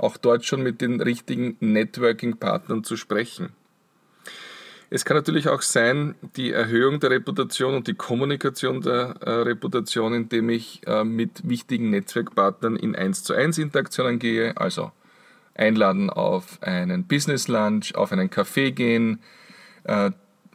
auch 0.00 0.16
dort 0.16 0.44
schon 0.44 0.64
mit 0.64 0.80
den 0.80 1.00
richtigen 1.00 1.56
Networking-Partnern 1.60 2.82
zu 2.82 2.96
sprechen. 2.96 3.50
Es 4.90 5.04
kann 5.04 5.16
natürlich 5.16 5.48
auch 5.48 5.62
sein, 5.62 6.16
die 6.34 6.50
Erhöhung 6.50 6.98
der 6.98 7.10
Reputation 7.10 7.74
und 7.74 7.86
die 7.86 7.94
Kommunikation 7.94 8.80
der 8.80 9.14
äh, 9.20 9.30
Reputation, 9.30 10.12
indem 10.12 10.48
ich 10.48 10.80
äh, 10.88 11.04
mit 11.04 11.48
wichtigen 11.48 11.90
Netzwerkpartnern 11.90 12.74
in 12.74 12.96
1 12.96 13.22
zu 13.22 13.32
1 13.32 13.58
Interaktionen 13.58 14.18
gehe, 14.18 14.56
also 14.56 14.90
einladen 15.58 16.10
auf 16.10 16.62
einen 16.62 17.04
Business 17.04 17.48
Lunch, 17.48 17.94
auf 17.94 18.12
einen 18.12 18.30
Café 18.30 18.70
gehen 18.70 19.20
äh, 19.84 20.10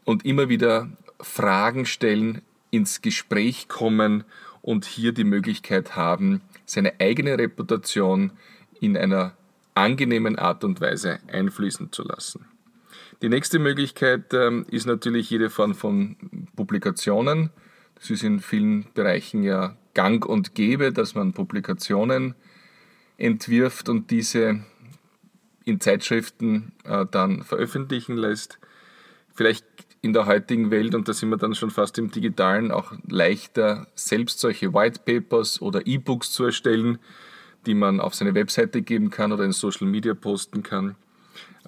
und 0.06 0.26
immer 0.26 0.50
wieder 0.50 0.90
Fragen 1.20 1.86
stellen, 1.86 2.42
ins 2.72 3.02
Gespräch 3.02 3.68
kommen 3.68 4.24
und 4.62 4.86
hier 4.86 5.12
die 5.12 5.24
Möglichkeit 5.24 5.96
haben, 5.96 6.42
seine 6.66 7.00
eigene 7.00 7.38
Reputation 7.38 8.32
in 8.80 8.96
einer 8.96 9.34
angenehmen 9.76 10.38
Art 10.38 10.64
und 10.64 10.82
Weise 10.82 11.20
einfließen 11.28 11.92
zu 11.92 12.04
lassen. 12.04 12.46
Die 13.22 13.30
nächste 13.30 13.60
Möglichkeit 13.60 14.34
ähm, 14.34 14.66
ist 14.70 14.88
natürlich 14.88 15.30
jede 15.30 15.50
Form 15.50 15.76
von 15.76 16.16
Publikationen. 16.56 17.52
Das 17.96 18.10
ist 18.10 18.24
in 18.24 18.40
vielen 18.40 18.88
Bereichen 18.94 19.44
ja 19.44 19.78
gang 19.94 20.26
und 20.26 20.56
gäbe, 20.56 20.92
dass 20.92 21.14
man 21.14 21.34
Publikationen 21.34 22.34
entwirft 23.18 23.90
und 23.90 24.10
diese 24.10 24.62
in 25.72 25.80
Zeitschriften 25.80 26.74
äh, 26.84 27.06
dann 27.10 27.44
veröffentlichen 27.44 28.16
lässt. 28.16 28.60
Vielleicht 29.34 29.66
in 30.02 30.14
der 30.14 30.26
heutigen 30.26 30.72
Welt, 30.72 30.96
und 30.96 31.08
da 31.08 31.14
sind 31.14 31.30
wir 31.30 31.38
dann 31.38 31.56
schon 31.56 31.70
fast 31.70 31.98
im 31.98 32.12
digitalen, 32.12 32.72
auch 32.72 32.94
leichter, 33.08 33.88
selbst 33.96 34.40
solche 34.40 34.74
White 34.74 35.02
Papers 35.06 35.62
oder 35.62 35.86
E-Books 35.86 36.32
zu 36.32 36.46
erstellen, 36.46 37.00
die 37.66 37.76
man 37.76 38.00
auf 38.00 38.16
seine 38.16 38.34
Webseite 38.34 38.82
geben 38.82 39.12
kann 39.12 39.32
oder 39.32 39.44
in 39.44 39.52
Social 39.52 39.88
Media 39.88 40.14
posten 40.14 40.64
kann. 40.64 40.96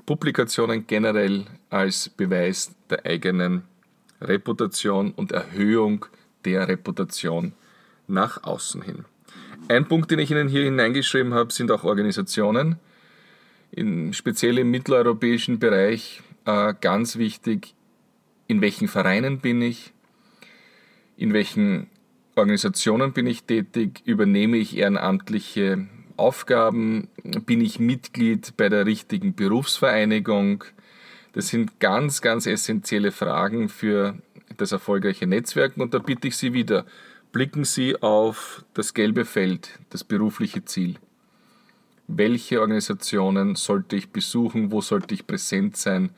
Publikationen 0.06 0.88
generell 0.88 1.46
als 1.70 2.10
Beweis 2.10 2.76
der 2.90 3.06
eigenen 3.06 3.64
Reputation 4.20 5.12
und 5.12 5.32
Erhöhung 5.32 6.06
der 6.46 6.68
Reputation 6.68 7.54
nach 8.08 8.44
außen 8.44 8.82
hin. 8.82 9.06
Ein 9.68 9.88
Punkt, 9.88 10.12
den 10.12 10.20
ich 10.20 10.32
Ihnen 10.32 10.48
hier 10.48 10.64
hineingeschrieben 10.64 11.34
habe, 11.34 11.54
sind 11.54 11.72
auch 11.72 11.84
Organisationen 11.84 12.80
in, 13.76 14.14
speziell 14.14 14.60
im 14.60 14.72
mitteleuropäischen 14.72 15.60
Bereich 15.60 16.22
äh, 16.46 16.74
ganz 16.80 17.18
wichtig, 17.18 17.74
in 18.48 18.62
welchen 18.62 18.88
Vereinen 18.88 19.40
bin 19.40 19.62
ich, 19.62 19.94
in 21.18 21.34
welchen 21.34 21.88
Organisationen 22.36 23.14
bin 23.14 23.28
ich 23.28 23.44
tätig, 23.44 24.02
übernehme 24.06 24.58
ich 24.58 24.78
ehrenamtliche 24.78 25.88
Aufgaben, 26.18 27.08
bin 27.46 27.62
ich 27.62 27.80
Mitglied 27.80 28.56
bei 28.58 28.70
der 28.70 28.86
richtigen 28.86 29.34
Berufsvereinigung. 29.34 30.64
Das 31.34 31.48
sind 31.48 31.80
ganz, 31.80 32.22
ganz 32.22 32.46
essentielle 32.46 33.12
Fragen 33.12 33.70
für 33.70 34.18
das 34.58 34.72
erfolgreiche 34.72 35.26
Netzwerken 35.26 35.82
und 35.82 35.96
da 35.96 36.00
bitte 36.00 36.28
ich 36.28 36.38
Sie 36.38 36.54
wieder, 36.54 36.86
blicken 37.32 37.64
Sie 37.64 38.00
auf 38.02 38.64
das 38.76 38.94
gelbe 38.94 39.26
Feld, 39.26 39.80
das 39.90 40.04
berufliche 40.04 40.64
Ziel. 40.66 40.98
Welche 42.08 42.62
Organisationen 42.62 43.56
sollte 43.56 43.96
ich 43.96 44.12
besuchen, 44.12 44.72
wo 44.72 44.82
sollte 44.82 45.14
ich 45.14 45.26
präsent 45.26 45.78
sein, 45.78 46.10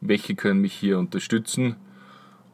welche 0.00 0.34
können 0.34 0.60
mich 0.60 0.74
hier 0.74 0.98
unterstützen. 0.98 1.76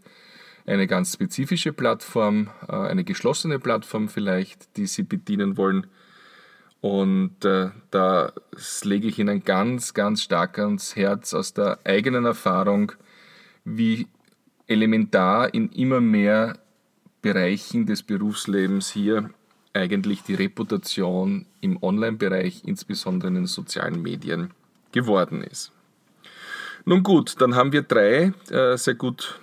eine 0.66 0.86
ganz 0.86 1.12
spezifische 1.12 1.72
Plattform, 1.72 2.50
äh, 2.68 2.72
eine 2.72 3.04
geschlossene 3.04 3.58
Plattform 3.58 4.08
vielleicht, 4.08 4.76
die 4.76 4.86
Sie 4.86 5.02
bedienen 5.02 5.56
wollen 5.56 5.86
und 6.84 7.46
äh, 7.46 7.70
da 7.90 8.30
lege 8.82 9.08
ich 9.08 9.18
Ihnen 9.18 9.42
ganz, 9.42 9.94
ganz 9.94 10.20
stark 10.20 10.58
ans 10.58 10.94
Herz 10.96 11.32
aus 11.32 11.54
der 11.54 11.78
eigenen 11.82 12.26
Erfahrung, 12.26 12.92
wie 13.64 14.06
elementar 14.66 15.54
in 15.54 15.70
immer 15.70 16.02
mehr 16.02 16.58
Bereichen 17.22 17.86
des 17.86 18.02
Berufslebens 18.02 18.90
hier 18.90 19.30
eigentlich 19.72 20.24
die 20.24 20.34
Reputation 20.34 21.46
im 21.62 21.82
Online-Bereich, 21.82 22.64
insbesondere 22.66 23.28
in 23.28 23.36
den 23.36 23.46
sozialen 23.46 24.02
Medien, 24.02 24.50
geworden 24.92 25.42
ist. 25.42 25.72
Nun 26.84 27.02
gut, 27.02 27.40
dann 27.40 27.54
haben 27.54 27.72
wir 27.72 27.80
drei 27.80 28.34
äh, 28.50 28.76
sehr 28.76 28.94
gut 28.94 29.40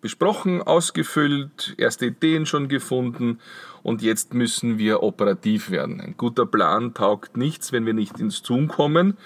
besprochen, 0.00 0.62
ausgefüllt, 0.62 1.74
erste 1.76 2.06
Ideen 2.06 2.46
schon 2.46 2.68
gefunden 2.68 3.40
und 3.82 4.02
jetzt 4.02 4.34
müssen 4.34 4.78
wir 4.78 5.02
operativ 5.02 5.70
werden. 5.70 6.00
Ein 6.00 6.14
guter 6.16 6.46
Plan 6.46 6.94
taugt 6.94 7.36
nichts, 7.36 7.72
wenn 7.72 7.86
wir 7.86 7.94
nicht 7.94 8.20
ins 8.20 8.42
Tun 8.42 8.68
kommen 8.68 9.16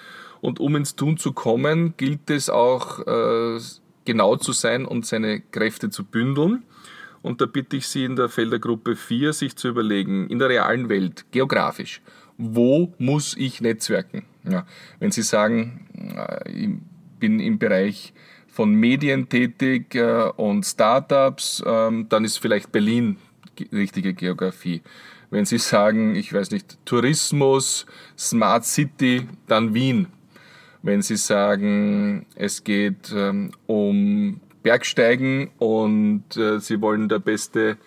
und 0.41 0.59
um 0.59 0.75
ins 0.75 0.95
Tun 0.95 1.17
zu 1.17 1.33
kommen, 1.33 1.93
gilt 1.97 2.29
es 2.29 2.49
auch 2.49 3.05
äh, 3.05 3.59
genau 4.05 4.35
zu 4.37 4.53
sein 4.53 4.85
und 4.85 5.05
seine 5.05 5.41
Kräfte 5.41 5.89
zu 5.89 6.03
bündeln. 6.03 6.63
Und 7.21 7.41
da 7.41 7.45
bitte 7.45 7.77
ich 7.77 7.87
Sie 7.87 8.05
in 8.05 8.15
der 8.15 8.29
Feldergruppe 8.29 8.95
4, 8.95 9.33
sich 9.33 9.55
zu 9.55 9.67
überlegen, 9.67 10.27
in 10.29 10.39
der 10.39 10.49
realen 10.49 10.87
Welt, 10.87 11.25
geografisch, 11.31 12.01
wo 12.37 12.93
muss 12.99 13.35
ich 13.35 13.61
netzwerken? 13.61 14.25
Ja, 14.49 14.65
wenn 14.99 15.11
Sie 15.11 15.23
sagen, 15.23 15.87
äh, 16.15 16.49
ich 16.49 16.69
bin 17.19 17.39
im 17.39 17.57
Bereich 17.57 18.13
von 18.47 18.73
Medien 18.73 19.29
tätig 19.29 19.95
äh, 19.95 20.29
und 20.35 20.65
Startups, 20.65 21.63
ähm, 21.65 22.07
dann 22.09 22.23
ist 22.23 22.37
vielleicht 22.37 22.71
Berlin 22.71 23.17
richtige 23.71 24.13
Geografie. 24.13 24.81
Wenn 25.29 25.45
Sie 25.45 25.57
sagen, 25.57 26.15
ich 26.15 26.33
weiß 26.33 26.51
nicht, 26.51 26.77
Tourismus, 26.85 27.85
Smart 28.17 28.65
City, 28.65 29.27
dann 29.47 29.73
Wien. 29.73 30.07
Wenn 30.83 31.01
Sie 31.01 31.17
sagen, 31.17 32.25
es 32.35 32.63
geht 32.63 33.11
ähm, 33.13 33.51
um 33.65 34.39
Bergsteigen 34.63 35.49
und 35.57 36.37
äh, 36.37 36.59
Sie 36.59 36.81
wollen 36.81 37.09
der 37.09 37.19
beste 37.19 37.77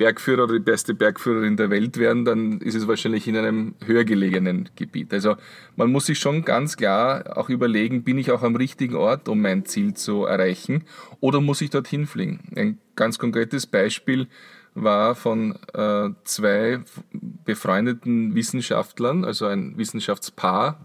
Bergführer 0.00 0.44
oder 0.44 0.54
die 0.54 0.60
beste 0.60 0.94
Bergführerin 0.94 1.58
der 1.58 1.68
Welt 1.68 1.98
werden, 1.98 2.24
dann 2.24 2.62
ist 2.62 2.74
es 2.74 2.88
wahrscheinlich 2.88 3.28
in 3.28 3.36
einem 3.36 3.74
höher 3.84 4.04
gelegenen 4.04 4.70
Gebiet. 4.74 5.12
Also 5.12 5.36
man 5.76 5.92
muss 5.92 6.06
sich 6.06 6.18
schon 6.18 6.42
ganz 6.42 6.78
klar 6.78 7.36
auch 7.36 7.50
überlegen, 7.50 8.02
bin 8.02 8.16
ich 8.16 8.30
auch 8.30 8.42
am 8.42 8.56
richtigen 8.56 8.94
Ort, 8.94 9.28
um 9.28 9.42
mein 9.42 9.66
Ziel 9.66 9.92
zu 9.92 10.24
erreichen 10.24 10.84
oder 11.20 11.42
muss 11.42 11.60
ich 11.60 11.68
dorthin 11.68 12.06
fliegen? 12.06 12.40
Ein 12.56 12.78
ganz 12.96 13.18
konkretes 13.18 13.66
Beispiel 13.66 14.26
war 14.74 15.14
von 15.14 15.56
äh, 15.74 16.10
zwei 16.24 16.80
befreundeten 17.12 18.34
Wissenschaftlern, 18.34 19.24
also 19.24 19.46
ein 19.46 19.76
Wissenschaftspaar, 19.76 20.80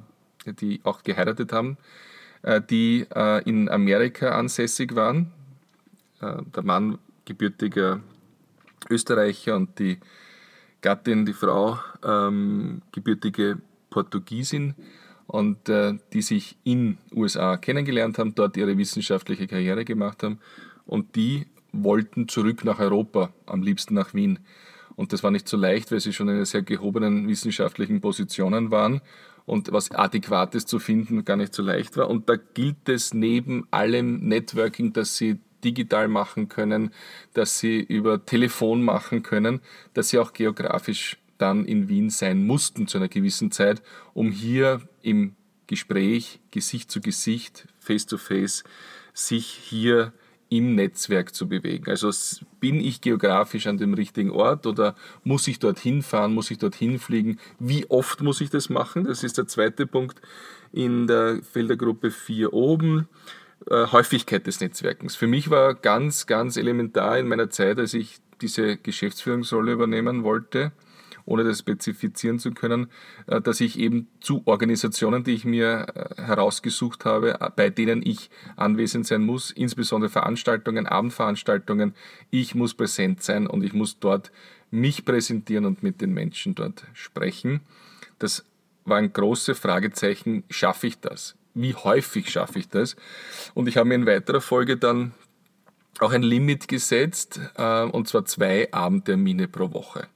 die 0.45 0.81
auch 0.83 1.03
geheiratet 1.03 1.53
haben, 1.53 1.77
äh, 2.41 2.61
die 2.61 3.05
äh, 3.15 3.43
in 3.43 3.69
Amerika 3.69 4.37
ansässig 4.37 4.95
waren. 4.95 5.31
Äh, 6.21 6.37
der 6.55 6.63
Mann 6.63 6.97
gebürtiger 7.25 8.01
Österreicher 8.89 9.55
und 9.55 9.79
die 9.79 9.99
Gattin, 10.81 11.25
die 11.25 11.33
Frau, 11.33 11.79
ähm, 12.03 12.81
gebürtige 12.91 13.57
Portugiesin 13.89 14.75
und 15.27 15.67
äh, 15.69 15.97
die 16.13 16.21
sich 16.21 16.57
in 16.63 16.97
USA 17.11 17.57
kennengelernt 17.57 18.19
haben, 18.19 18.35
dort 18.35 18.57
ihre 18.57 18.77
wissenschaftliche 18.77 19.47
Karriere 19.47 19.85
gemacht 19.85 20.21
haben 20.21 20.39
und 20.85 21.15
die 21.15 21.47
wollten 21.83 22.27
zurück 22.27 22.63
nach 22.65 22.79
Europa, 22.79 23.33
am 23.45 23.61
liebsten 23.61 23.93
nach 23.93 24.13
Wien. 24.13 24.39
Und 24.95 25.13
das 25.13 25.23
war 25.23 25.31
nicht 25.31 25.47
so 25.47 25.57
leicht, 25.57 25.91
weil 25.91 25.99
sie 25.99 26.13
schon 26.13 26.29
in 26.29 26.45
sehr 26.45 26.61
gehobenen 26.61 27.27
wissenschaftlichen 27.27 28.01
Positionen 28.01 28.71
waren 28.71 29.01
und 29.45 29.71
was 29.71 29.91
Adäquates 29.91 30.65
zu 30.65 30.79
finden 30.79 31.25
gar 31.25 31.37
nicht 31.37 31.53
so 31.53 31.63
leicht 31.63 31.97
war. 31.97 32.09
Und 32.09 32.29
da 32.29 32.35
gilt 32.35 32.89
es 32.89 33.13
neben 33.13 33.67
allem 33.71 34.27
Networking, 34.27 34.93
das 34.93 35.17
sie 35.17 35.39
digital 35.63 36.07
machen 36.07 36.47
können, 36.47 36.91
dass 37.33 37.59
sie 37.59 37.79
über 37.79 38.25
Telefon 38.25 38.83
machen 38.83 39.23
können, 39.23 39.61
dass 39.93 40.09
sie 40.09 40.19
auch 40.19 40.33
geografisch 40.33 41.17
dann 41.37 41.65
in 41.65 41.89
Wien 41.89 42.09
sein 42.09 42.45
mussten 42.45 42.87
zu 42.87 42.97
einer 42.97 43.09
gewissen 43.09 43.51
Zeit, 43.51 43.81
um 44.13 44.31
hier 44.31 44.81
im 45.01 45.35
Gespräch, 45.67 46.39
Gesicht 46.51 46.91
zu 46.91 47.01
Gesicht, 47.01 47.67
face 47.79 48.05
to 48.05 48.17
face, 48.17 48.63
sich 49.13 49.47
hier 49.47 50.13
im 50.49 50.75
Netzwerk 50.75 51.33
zu 51.33 51.47
bewegen. 51.47 51.89
Also 51.89 52.11
bin 52.59 52.79
ich 52.79 53.01
geografisch 53.01 53.67
an 53.67 53.77
dem 53.77 53.93
richtigen 53.93 54.31
Ort 54.31 54.67
oder 54.67 54.95
muss 55.23 55.47
ich 55.47 55.59
dorthin 55.59 56.01
fahren, 56.01 56.33
muss 56.33 56.51
ich 56.51 56.57
dorthin 56.57 56.99
fliegen? 56.99 57.39
Wie 57.59 57.89
oft 57.89 58.21
muss 58.21 58.41
ich 58.41 58.49
das 58.49 58.69
machen? 58.69 59.05
Das 59.05 59.23
ist 59.23 59.37
der 59.37 59.47
zweite 59.47 59.87
Punkt 59.87 60.21
in 60.71 61.07
der 61.07 61.41
Feldergruppe 61.43 62.11
4 62.11 62.53
oben. 62.53 63.07
Äh, 63.69 63.87
Häufigkeit 63.87 64.45
des 64.45 64.59
Netzwerkens. 64.59 65.15
Für 65.15 65.27
mich 65.27 65.49
war 65.49 65.73
ganz, 65.73 66.27
ganz 66.27 66.57
elementar 66.57 67.17
in 67.17 67.27
meiner 67.27 67.49
Zeit, 67.49 67.79
als 67.79 67.93
ich 67.93 68.19
diese 68.41 68.77
Geschäftsführungsrolle 68.77 69.71
übernehmen 69.71 70.23
wollte, 70.23 70.71
ohne 71.25 71.43
das 71.43 71.59
spezifizieren 71.59 72.39
zu 72.39 72.51
können, 72.51 72.87
äh, 73.27 73.41
dass 73.41 73.61
ich 73.61 73.79
eben 73.79 74.07
zu 74.19 74.43
Organisationen, 74.45 75.23
die 75.23 75.33
ich 75.33 75.45
mir 75.45 75.87
äh, 75.95 76.21
herausgesucht 76.21 77.05
habe, 77.05 77.37
bei 77.55 77.69
denen 77.69 78.01
ich 78.05 78.29
anwesend 78.55 79.05
sein 79.07 79.23
muss, 79.23 79.51
insbesondere 79.51 80.09
Veranstaltungen, 80.09 80.87
Abendveranstaltungen, 80.87 81.93
ich 82.31 82.55
muss 82.55 82.73
präsent 82.73 83.23
sein 83.23 83.47
und 83.47 83.63
ich 83.63 83.73
muss 83.73 83.99
dort 83.99 84.31
mich 84.71 85.05
präsentieren 85.05 85.65
und 85.65 85.83
mit 85.83 86.01
den 86.01 86.13
Menschen 86.13 86.55
dort 86.55 86.83
sprechen. 86.93 87.61
Das 88.19 88.45
war 88.83 88.97
ein 88.97 89.13
großes 89.13 89.57
Fragezeichen, 89.57 90.43
schaffe 90.49 90.87
ich 90.87 90.99
das? 90.99 91.35
wie 91.55 91.73
häufig 91.73 92.29
schaffe 92.29 92.59
ich 92.59 92.69
das? 92.69 92.95
Und 93.55 93.67
ich 93.67 93.77
habe 93.77 93.87
mir 93.87 93.95
in 93.95 94.05
weiterer 94.05 94.41
Folge 94.41 94.77
dann 94.77 95.13
auch 95.99 96.11
ein 96.11 96.23
Limit 96.23 96.67
gesetzt, 96.67 97.39
äh, 97.55 97.83
und 97.83 98.07
zwar 98.07 98.25
zwei 98.25 98.71
Abendtermine 98.71 99.47
pro 99.47 99.73
Woche. 99.73 100.07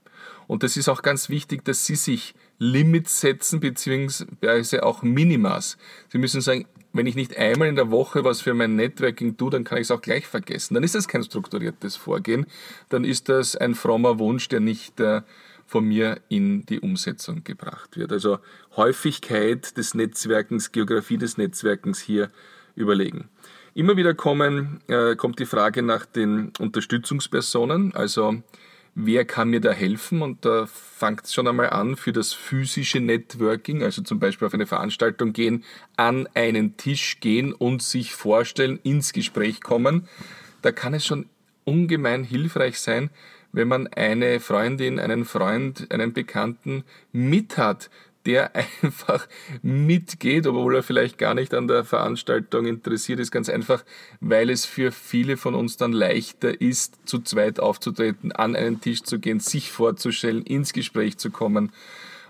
Und 0.49 0.63
das 0.63 0.77
ist 0.77 0.89
auch 0.89 1.03
ganz 1.03 1.29
wichtig, 1.29 1.63
dass 1.63 1.85
Sie 1.85 1.93
sich 1.93 2.33
Limits 2.57 3.21
setzen, 3.21 3.59
beziehungsweise 3.59 4.81
auch 4.81 5.03
Minimas. 5.03 5.77
Sie 6.12 6.17
müssen 6.17 6.41
sagen, 6.41 6.65
wenn 6.91 7.05
ich 7.05 7.13
nicht 7.13 7.38
einmal 7.38 7.67
in 7.67 7.75
der 7.75 7.91
Woche 7.91 8.23
was 8.23 8.41
für 8.41 8.55
mein 8.55 8.75
Networking 8.75 9.38
tue, 9.38 9.51
dann 9.51 9.63
kann 9.63 9.77
ich 9.77 9.83
es 9.83 9.91
auch 9.91 10.01
gleich 10.01 10.25
vergessen. 10.25 10.73
Dann 10.73 10.81
ist 10.81 10.95
das 10.95 11.07
kein 11.07 11.23
strukturiertes 11.23 11.97
Vorgehen, 11.97 12.47
dann 12.89 13.03
ist 13.03 13.29
das 13.29 13.55
ein 13.55 13.75
frommer 13.75 14.17
Wunsch, 14.17 14.47
der 14.47 14.59
nicht 14.59 14.99
äh, 14.99 15.21
von 15.67 15.85
mir 15.85 16.19
in 16.29 16.65
die 16.65 16.79
Umsetzung 16.79 17.43
gebracht 17.43 17.95
wird. 17.95 18.12
Also 18.12 18.39
Häufigkeit 18.75 19.77
des 19.77 19.93
Netzwerkens, 19.93 20.71
Geografie 20.71 21.19
des 21.19 21.38
Netzwerkens 21.38 21.99
hier 21.99 22.31
überlegen. 22.73 23.29
Immer 23.75 23.97
wieder 23.97 24.15
kommen, 24.15 24.81
äh, 24.88 25.15
kommt 25.15 25.38
die 25.38 25.45
Frage 25.45 25.83
nach 25.83 26.07
den 26.07 26.53
Unterstützungspersonen, 26.57 27.93
also 27.93 28.41
wer 29.05 29.25
kann 29.25 29.49
mir 29.49 29.62
da 29.62 29.71
helfen? 29.71 30.21
Und 30.21 30.45
da 30.45 30.65
fängt 30.65 31.25
es 31.25 31.33
schon 31.33 31.47
einmal 31.47 31.69
an 31.69 31.95
für 31.95 32.12
das 32.12 32.33
physische 32.33 32.99
Networking, 32.99 33.83
also 33.83 34.01
zum 34.01 34.19
Beispiel 34.19 34.47
auf 34.47 34.53
eine 34.53 34.67
Veranstaltung 34.67 35.33
gehen, 35.33 35.63
an 35.95 36.27
einen 36.33 36.77
Tisch 36.77 37.19
gehen 37.19 37.53
und 37.53 37.81
sich 37.81 38.13
vorstellen, 38.13 38.79
ins 38.83 39.13
Gespräch 39.13 39.62
kommen. 39.62 40.07
Da 40.62 40.71
kann 40.71 40.93
es 40.93 41.05
schon 41.05 41.27
ungemein 41.63 42.23
hilfreich 42.23 42.79
sein, 42.79 43.09
wenn 43.51 43.67
man 43.67 43.88
eine 43.88 44.39
Freundin, 44.39 44.99
einen 44.99 45.25
Freund, 45.25 45.88
einen 45.91 46.13
Bekannten 46.13 46.83
mit 47.12 47.57
hat, 47.57 47.89
der 48.29 48.51
einfach 48.83 49.27
mitgeht, 49.63 50.45
obwohl 50.45 50.75
er 50.75 50.83
vielleicht 50.83 51.17
gar 51.17 51.33
nicht 51.33 51.53
an 51.55 51.67
der 51.67 51.83
Veranstaltung 51.83 52.67
interessiert 52.67 53.19
ist, 53.19 53.31
ganz 53.31 53.49
einfach, 53.49 53.83
weil 54.19 54.51
es 54.51 54.65
für 54.65 54.91
viele 54.91 55.35
von 55.35 55.55
uns 55.55 55.77
dann 55.77 55.93
leichter 55.93 56.61
ist, 56.61 56.99
zu 57.09 57.19
zweit 57.19 57.59
aufzutreten, 57.59 58.31
an 58.31 58.55
einen 58.55 58.81
Tisch 58.81 59.01
zu 59.01 59.19
gehen, 59.19 59.39
sich 59.39 59.71
vorzustellen, 59.71 60.43
ins 60.43 60.73
Gespräch 60.73 61.17
zu 61.17 61.31
kommen, 61.31 61.71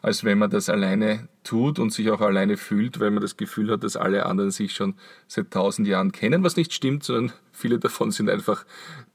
als 0.02 0.24
wenn 0.24 0.38
man 0.38 0.50
das 0.50 0.70
alleine 0.70 1.28
tut 1.44 1.78
und 1.80 1.92
sich 1.92 2.10
auch 2.10 2.22
alleine 2.22 2.56
fühlt, 2.56 3.02
weil 3.02 3.12
man 3.12 3.22
das 3.22 3.36
Gefühl 3.36 3.70
hat, 3.70 3.84
dass 3.84 3.98
alle 3.98 4.26
anderen 4.26 4.52
sich 4.52 4.74
schon 4.74 4.96
seit 5.28 5.52
tausend 5.52 5.86
Jahren 5.86 6.14
kennen, 6.14 6.44
was 6.44 6.56
nicht 6.56 6.74
stimmt, 6.74 7.04
sondern 7.04 7.34
viele 7.52 7.80
davon 7.80 8.12
sind 8.12 8.30
einfach 8.30 8.66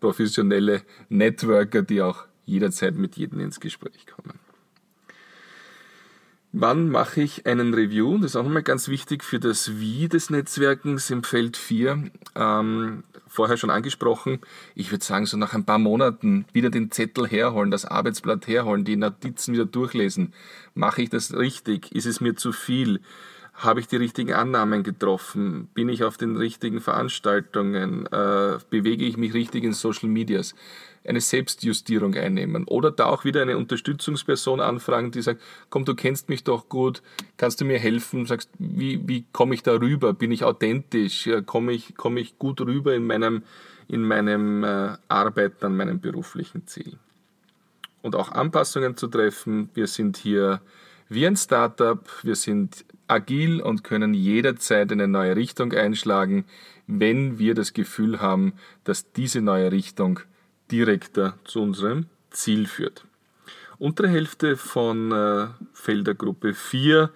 professionelle 0.01 0.83
Networker, 1.09 1.81
die 1.81 2.03
auch 2.03 2.25
jederzeit 2.45 2.95
mit 2.95 3.17
jedem 3.17 3.41
ins 3.41 3.61
Gespräch 3.61 4.07
kommen. 4.07 4.44
Wann 6.57 6.89
mache 6.89 7.21
ich 7.21 7.47
einen 7.47 7.75
Review? 7.75 8.17
Das 8.19 8.31
ist 8.31 8.37
auch 8.37 8.45
nochmal 8.45 8.63
ganz 8.63 8.87
wichtig 8.87 9.25
für 9.25 9.41
das 9.41 9.81
Wie 9.81 10.09
des 10.09 10.31
Netzwerkens 10.31 11.11
im 11.11 11.25
Feld 11.25 11.57
4. 11.57 12.13
Ähm, 12.37 13.03
vorher 13.27 13.57
schon 13.57 13.71
angesprochen. 13.71 14.39
Ich 14.77 14.93
würde 14.93 15.05
sagen, 15.05 15.27
so 15.27 15.37
nach 15.37 15.53
ein 15.55 15.65
paar 15.65 15.81
Monaten 15.81 16.45
wieder 16.53 16.71
den 16.71 16.93
Zettel 16.93 17.27
herholen, 17.27 17.73
das 17.73 17.85
Arbeitsblatt 17.85 18.47
herholen, 18.47 18.85
die 18.85 18.95
Notizen 18.95 19.53
wieder 19.53 19.65
durchlesen. 19.65 20.33
Mache 20.77 21.03
ich 21.03 21.11
das 21.11 21.35
richtig? 21.35 21.91
Ist 21.91 22.07
es 22.07 22.21
mir 22.21 22.37
zu 22.37 22.53
viel? 22.53 23.01
Habe 23.55 23.81
ich 23.81 23.87
die 23.87 23.97
richtigen 23.97 24.33
Annahmen 24.33 24.83
getroffen? 24.83 25.69
Bin 25.75 25.89
ich 25.89 26.05
auf 26.05 26.17
den 26.17 26.37
richtigen 26.37 26.81
Veranstaltungen? 26.81 28.07
Äh, 28.07 28.59
bewege 28.69 29.05
ich 29.05 29.17
mich 29.17 29.33
richtig 29.33 29.65
in 29.65 29.73
Social 29.73 30.09
Medias? 30.09 30.55
eine 31.07 31.21
Selbstjustierung 31.21 32.15
einnehmen. 32.15 32.65
Oder 32.65 32.91
da 32.91 33.07
auch 33.07 33.25
wieder 33.25 33.43
eine 33.43 33.57
Unterstützungsperson 33.59 34.61
anfragen, 34.61 35.11
die 35.11 35.23
sagt, 35.23 35.43
komm, 35.71 35.85
du 35.85 35.95
kennst 35.95 36.29
mich 36.29 36.45
doch 36.45 36.69
gut, 36.69 37.03
kannst 37.37 37.61
du 37.61 37.65
mir 37.65 37.79
helfen? 37.79 38.27
Sagst, 38.27 38.51
wie, 38.59 39.07
wie 39.07 39.27
komme 39.33 39.55
ich 39.55 39.63
da 39.63 39.73
rüber? 39.73 40.15
Bin 40.15 40.33
ich 40.33 40.45
authentisch? 40.45 41.29
Komme 41.47 41.73
ich, 41.73 41.97
komme 41.97 42.21
ich 42.21 42.39
gut 42.39 42.61
rüber 42.61 42.95
in 42.95 43.07
meinem, 43.07 43.43
in 43.89 44.03
meinem 44.03 44.65
äh, 44.65 44.97
Arbeiten 45.09 45.67
an 45.67 45.77
meinem 45.77 46.01
beruflichen 46.01 46.67
Ziel? 46.67 46.99
Und 48.01 48.17
auch 48.17 48.33
Anpassungen 48.33 48.97
zu 48.97 49.07
treffen. 49.09 49.71
Wir 49.75 49.87
sind 49.87 50.17
hier 50.17 50.61
wie 51.09 51.27
ein 51.27 51.37
Startup, 51.37 52.09
wir 52.23 52.35
sind 52.35 52.85
agil 53.09 53.61
und 53.61 53.85
können 53.85 54.15
jederzeit 54.15 54.91
eine 54.91 55.09
neue 55.09 55.37
Richtung 55.37 55.73
einschlagen, 55.73 56.45
wenn 56.87 57.39
wir 57.39 57.55
das 57.55 57.73
Gefühl 57.73 58.21
haben, 58.21 58.55
dass 58.85 59.13
diese 59.13 59.41
neue 59.41 59.73
Richtung 59.73 60.21
direkter 60.71 61.39
zu 61.45 61.63
unserem 61.63 62.07
Ziel 62.31 62.67
führt. 62.67 63.05
Untere 63.79 64.09
Hälfte 64.09 64.57
von 64.57 65.13
äh, 65.13 65.49
Feldergruppe 65.73 66.55
4, 66.55 67.11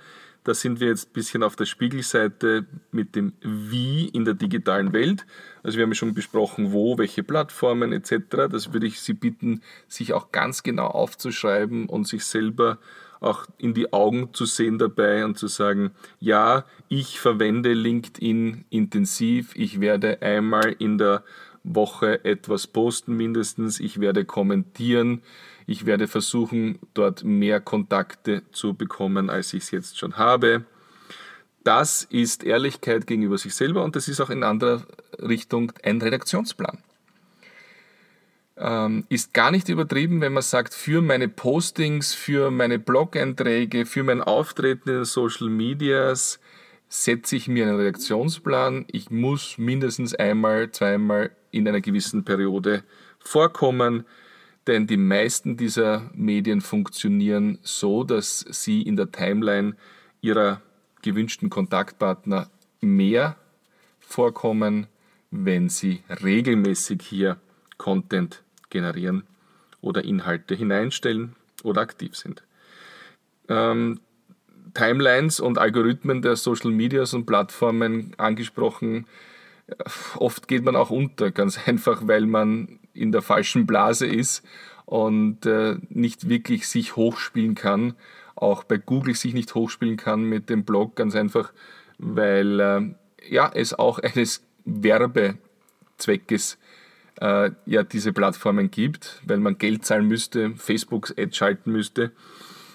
da 0.44 0.54
sind 0.54 0.80
wir 0.80 0.88
jetzt 0.88 1.10
ein 1.10 1.12
bisschen 1.12 1.42
auf 1.42 1.56
der 1.56 1.66
Spiegelseite 1.66 2.66
mit 2.90 3.14
dem 3.14 3.34
Wie 3.42 4.08
in 4.08 4.24
der 4.24 4.34
digitalen 4.34 4.92
Welt. 4.92 5.26
Also 5.62 5.76
wir 5.76 5.84
haben 5.84 5.94
schon 5.94 6.14
besprochen, 6.14 6.72
wo, 6.72 6.96
welche 6.96 7.22
Plattformen 7.22 7.92
etc. 7.92 8.48
Das 8.50 8.72
würde 8.72 8.86
ich 8.86 9.00
Sie 9.00 9.12
bitten, 9.12 9.60
sich 9.88 10.14
auch 10.14 10.32
ganz 10.32 10.62
genau 10.62 10.86
aufzuschreiben 10.86 11.86
und 11.86 12.08
sich 12.08 12.24
selber 12.24 12.78
auch 13.20 13.46
in 13.58 13.74
die 13.74 13.92
Augen 13.92 14.32
zu 14.32 14.46
sehen 14.46 14.78
dabei 14.78 15.24
und 15.24 15.38
zu 15.38 15.48
sagen, 15.48 15.90
ja, 16.20 16.64
ich 16.88 17.20
verwende 17.20 17.72
LinkedIn 17.72 18.64
intensiv, 18.70 19.52
ich 19.54 19.80
werde 19.80 20.22
einmal 20.22 20.74
in 20.78 20.98
der 20.98 21.24
Woche 21.74 22.24
etwas 22.24 22.66
posten 22.66 23.16
mindestens. 23.16 23.80
Ich 23.80 24.00
werde 24.00 24.24
kommentieren. 24.24 25.22
Ich 25.66 25.84
werde 25.84 26.08
versuchen, 26.08 26.78
dort 26.94 27.24
mehr 27.24 27.60
Kontakte 27.60 28.42
zu 28.52 28.74
bekommen, 28.74 29.28
als 29.28 29.52
ich 29.52 29.64
es 29.64 29.70
jetzt 29.70 29.98
schon 29.98 30.16
habe. 30.16 30.64
Das 31.64 32.04
ist 32.04 32.44
Ehrlichkeit 32.44 33.06
gegenüber 33.06 33.36
sich 33.36 33.54
selber 33.54 33.84
und 33.84 33.96
das 33.96 34.08
ist 34.08 34.20
auch 34.20 34.30
in 34.30 34.42
anderer 34.42 34.86
Richtung 35.20 35.72
ein 35.82 36.00
Redaktionsplan. 36.00 36.78
Ähm, 38.60 39.04
ist 39.08 39.34
gar 39.34 39.50
nicht 39.52 39.68
übertrieben, 39.68 40.20
wenn 40.20 40.32
man 40.32 40.42
sagt, 40.42 40.74
für 40.74 41.00
meine 41.00 41.28
Postings, 41.28 42.12
für 42.14 42.50
meine 42.50 42.78
Blog-Einträge, 42.78 43.86
für 43.86 44.02
mein 44.02 44.20
Auftreten 44.20 44.88
in 44.90 45.04
Social 45.04 45.48
Medias 45.48 46.40
setze 46.88 47.36
ich 47.36 47.48
mir 47.48 47.66
einen 47.66 47.76
Redaktionsplan. 47.76 48.86
Ich 48.90 49.10
muss 49.10 49.58
mindestens 49.58 50.14
einmal, 50.14 50.70
zweimal 50.72 51.30
in 51.50 51.68
einer 51.68 51.80
gewissen 51.80 52.24
Periode 52.24 52.82
vorkommen, 53.18 54.04
denn 54.66 54.86
die 54.86 54.96
meisten 54.96 55.56
dieser 55.56 56.10
Medien 56.14 56.60
funktionieren 56.60 57.58
so, 57.62 58.04
dass 58.04 58.40
sie 58.50 58.82
in 58.82 58.96
der 58.96 59.12
Timeline 59.12 59.76
ihrer 60.20 60.60
gewünschten 61.02 61.48
Kontaktpartner 61.48 62.50
mehr 62.80 63.36
vorkommen, 64.00 64.88
wenn 65.30 65.68
sie 65.68 66.02
regelmäßig 66.08 67.02
hier 67.02 67.38
Content 67.76 68.42
generieren 68.70 69.24
oder 69.80 70.04
Inhalte 70.04 70.54
hineinstellen 70.54 71.36
oder 71.62 71.80
aktiv 71.80 72.16
sind. 72.16 72.42
Ähm, 73.48 74.00
Timelines 74.74 75.40
und 75.40 75.58
Algorithmen 75.58 76.22
der 76.22 76.36
Social 76.36 76.70
Medias 76.70 77.14
und 77.14 77.26
Plattformen 77.26 78.14
angesprochen, 78.18 79.06
oft 80.16 80.48
geht 80.48 80.64
man 80.64 80.76
auch 80.76 80.90
unter, 80.90 81.30
ganz 81.30 81.58
einfach, 81.66 82.06
weil 82.06 82.26
man 82.26 82.78
in 82.94 83.12
der 83.12 83.22
falschen 83.22 83.66
Blase 83.66 84.06
ist 84.06 84.44
und 84.84 85.46
äh, 85.46 85.76
nicht 85.88 86.28
wirklich 86.28 86.66
sich 86.68 86.96
hochspielen 86.96 87.54
kann, 87.54 87.94
auch 88.34 88.64
bei 88.64 88.78
Google 88.78 89.14
sich 89.14 89.34
nicht 89.34 89.54
hochspielen 89.54 89.96
kann 89.96 90.24
mit 90.24 90.48
dem 90.48 90.64
Blog, 90.64 90.96
ganz 90.96 91.14
einfach, 91.14 91.52
weil 91.98 92.60
äh, 92.60 92.94
ja, 93.28 93.50
es 93.52 93.74
auch 93.74 93.98
eines 93.98 94.42
Werbezweckes 94.64 96.58
äh, 97.20 97.50
ja 97.66 97.82
diese 97.82 98.12
Plattformen 98.12 98.70
gibt, 98.70 99.22
weil 99.26 99.38
man 99.38 99.58
Geld 99.58 99.84
zahlen 99.84 100.06
müsste, 100.06 100.54
Facebook-Ads 100.56 101.36
schalten 101.36 101.72
müsste. 101.72 102.12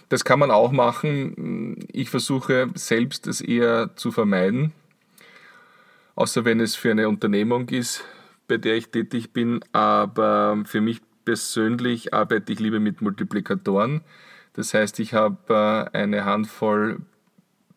Das 0.09 0.23
kann 0.23 0.39
man 0.39 0.51
auch 0.51 0.71
machen. 0.71 1.85
Ich 1.91 2.09
versuche 2.09 2.69
selbst 2.75 3.27
es 3.27 3.41
eher 3.41 3.95
zu 3.95 4.11
vermeiden, 4.11 4.73
außer 6.15 6.45
wenn 6.45 6.59
es 6.59 6.75
für 6.75 6.91
eine 6.91 7.09
Unternehmung 7.09 7.69
ist, 7.69 8.03
bei 8.47 8.57
der 8.57 8.75
ich 8.75 8.89
tätig 8.89 9.31
bin. 9.31 9.61
Aber 9.71 10.61
für 10.65 10.81
mich 10.81 11.01
persönlich 11.25 12.13
arbeite 12.13 12.53
ich 12.53 12.59
lieber 12.59 12.79
mit 12.79 13.01
Multiplikatoren. 13.01 14.01
Das 14.53 14.73
heißt, 14.73 14.99
ich 14.99 15.13
habe 15.13 15.89
äh, 15.93 15.97
eine 15.97 16.25
Handvoll 16.25 16.99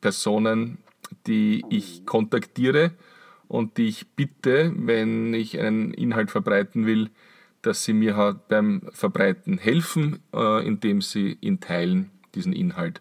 Personen, 0.00 0.78
die 1.26 1.64
ich 1.70 2.04
kontaktiere 2.04 2.92
und 3.48 3.76
die 3.78 3.88
ich 3.88 4.08
bitte, 4.14 4.72
wenn 4.76 5.34
ich 5.34 5.60
einen 5.60 5.92
Inhalt 5.92 6.30
verbreiten 6.30 6.86
will, 6.86 7.10
dass 7.62 7.84
sie 7.84 7.92
mir 7.92 8.16
halt 8.16 8.48
beim 8.48 8.82
Verbreiten 8.92 9.58
helfen, 9.58 10.20
äh, 10.32 10.66
indem 10.66 11.00
sie 11.00 11.36
ihn 11.40 11.60
teilen, 11.60 12.10
diesen 12.34 12.52
Inhalt. 12.52 13.00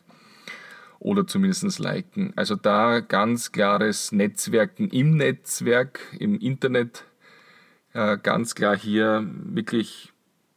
Oder 0.99 1.27
zumindest 1.27 1.77
liken. 1.77 2.33
Also 2.35 2.55
da 2.55 2.99
ganz 2.99 3.51
klares 3.51 4.11
Netzwerken 4.11 4.89
im 4.89 5.17
Netzwerk, 5.17 5.99
im 6.17 6.39
Internet, 6.39 7.05
äh, 7.93 8.17
ganz 8.17 8.55
klar 8.55 8.75
hier 8.75 9.29
wirklich 9.43 10.13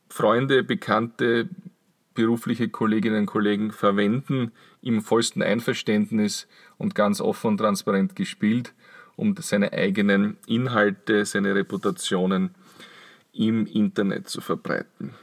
Freunde, 0.09 0.65
Bekannte, 0.65 1.49
berufliche 2.15 2.69
Kolleginnen 2.69 3.21
und 3.21 3.27
Kollegen 3.27 3.71
verwenden 3.73 4.53
im 4.81 5.03
vollsten 5.03 5.43
Einverständnis 5.43 6.49
und 6.79 6.95
ganz 6.95 7.21
offen 7.21 7.49
und 7.49 7.59
transparent 7.59 8.17
gespielt, 8.17 8.75
um 9.19 9.35
seine 9.41 9.73
eigenen 9.73 10.39
Inhalte, 10.47 11.25
seine 11.27 11.55
Reputationen 11.55 12.55
im 13.33 13.67
Internet 13.67 14.29
zu 14.29 14.41
verbreiten. 14.41 15.15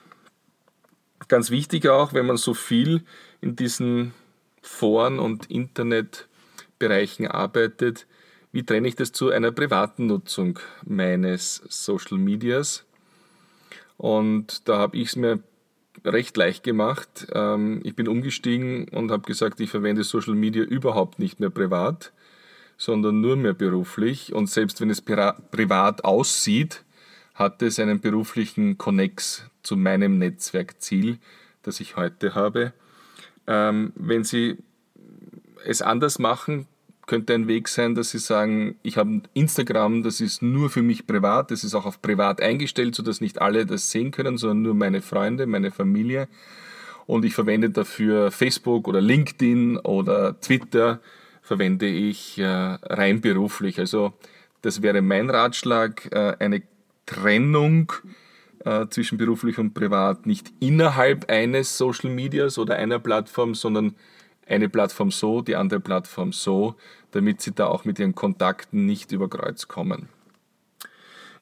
Ganz 1.30 1.50
wichtig 1.50 1.88
auch, 1.88 2.14
wenn 2.14 2.26
man 2.26 2.38
so 2.38 2.54
viel 2.54 3.04
in 3.40 3.56
diesen 3.56 4.14
Foren 4.62 5.18
und 5.18 5.50
Internetbereichen 5.50 7.28
arbeitet, 7.28 8.06
wie 8.52 8.64
trenne 8.64 8.88
ich 8.88 8.96
das 8.96 9.12
zu 9.12 9.30
einer 9.30 9.52
privaten 9.52 10.08
Nutzung 10.08 10.60
meines 10.86 11.64
Social 11.70 12.18
Medias? 12.18 12.86
Und 13.98 14.68
da 14.68 14.78
habe 14.78 14.98
ich 14.98 15.10
es 15.10 15.16
mir 15.16 15.40
recht 16.04 16.36
leicht 16.36 16.64
gemacht. 16.64 17.28
Ähm, 17.34 17.80
ich 17.84 17.96
bin 17.96 18.08
umgestiegen 18.08 18.90
und 18.90 19.12
habe 19.12 19.24
gesagt, 19.24 19.60
ich 19.62 19.70
verwende 19.70 20.04
Social 20.04 20.36
Media 20.36 20.64
überhaupt 20.64 21.18
nicht 21.18 21.40
mehr 21.40 21.50
privat, 21.50 22.12
sondern 22.78 23.22
nur 23.22 23.36
mehr 23.36 23.54
beruflich. 23.54 24.34
Und 24.34 24.50
selbst 24.50 24.82
wenn 24.82 24.90
es 24.90 25.02
privat 25.02 26.04
aussieht, 26.04 26.84
hat 27.34 27.62
es 27.62 27.80
einen 27.80 28.00
beruflichen 28.00 28.78
Connex 28.78 29.46
zu 29.62 29.76
meinem 29.76 30.18
Netzwerkziel, 30.18 31.20
das 31.64 31.80
ich 31.80 31.96
heute 31.98 32.36
habe. 32.36 32.74
Ähm, 33.48 33.92
wenn 33.96 34.24
Sie 34.24 34.58
es 35.66 35.82
anders 35.82 36.20
machen, 36.20 36.68
könnte 37.08 37.34
ein 37.34 37.48
Weg 37.48 37.68
sein, 37.68 37.94
dass 37.94 38.12
Sie 38.12 38.20
sagen, 38.20 38.76
ich 38.84 38.98
habe 38.98 39.22
Instagram, 39.34 40.04
das 40.04 40.22
ist 40.22 40.42
nur 40.42 40.70
für 40.70 40.82
mich 40.82 41.06
privat, 41.06 41.52
das 41.52 41.64
ist 41.64 41.76
auch 41.76 41.86
auf 41.86 42.02
privat 42.02 42.42
eingestellt, 42.42 42.96
sodass 42.96 43.22
nicht 43.22 43.42
alle 43.42 43.66
das 43.66 43.92
sehen 43.92 44.12
können, 44.12 44.38
sondern 44.38 44.62
nur 44.62 44.74
meine 44.74 45.02
Freunde, 45.02 45.46
meine 45.46 45.72
Familie. 45.72 46.28
Und 47.06 47.26
ich 47.26 47.36
verwende 47.36 47.70
dafür 47.70 48.32
Facebook 48.32 48.88
oder 48.88 49.02
LinkedIn 49.02 49.78
oder 49.78 50.40
Twitter, 50.40 51.00
verwende 51.46 51.86
ich 51.86 52.40
äh, 52.40 52.46
rein 52.46 53.22
beruflich. 53.22 53.80
Also 53.80 54.14
das 54.62 54.82
wäre 54.82 55.02
mein 55.02 55.30
Ratschlag, 55.30 56.12
äh, 56.12 56.36
eine 56.40 56.64
Trennung 57.06 57.94
äh, 58.66 58.88
zwischen 58.88 59.20
beruflich 59.20 59.60
und 59.60 59.76
privat 59.76 60.26
nicht 60.26 60.52
innerhalb 60.60 61.30
eines 61.30 61.78
Social 61.78 62.10
Medias 62.10 62.58
oder 62.58 62.78
einer 62.78 62.98
Plattform, 62.98 63.54
sondern 63.54 63.96
eine 64.48 64.70
Plattform 64.70 65.12
so, 65.12 65.42
die 65.42 65.56
andere 65.56 65.80
Plattform 65.80 66.34
so, 66.34 66.76
damit 67.12 67.42
Sie 67.42 67.54
da 67.54 67.68
auch 67.68 67.86
mit 67.86 68.00
Ihren 68.00 68.16
Kontakten 68.16 68.88
nicht 68.88 69.12
über 69.12 69.30
Kreuz 69.30 69.68
kommen. 69.68 70.10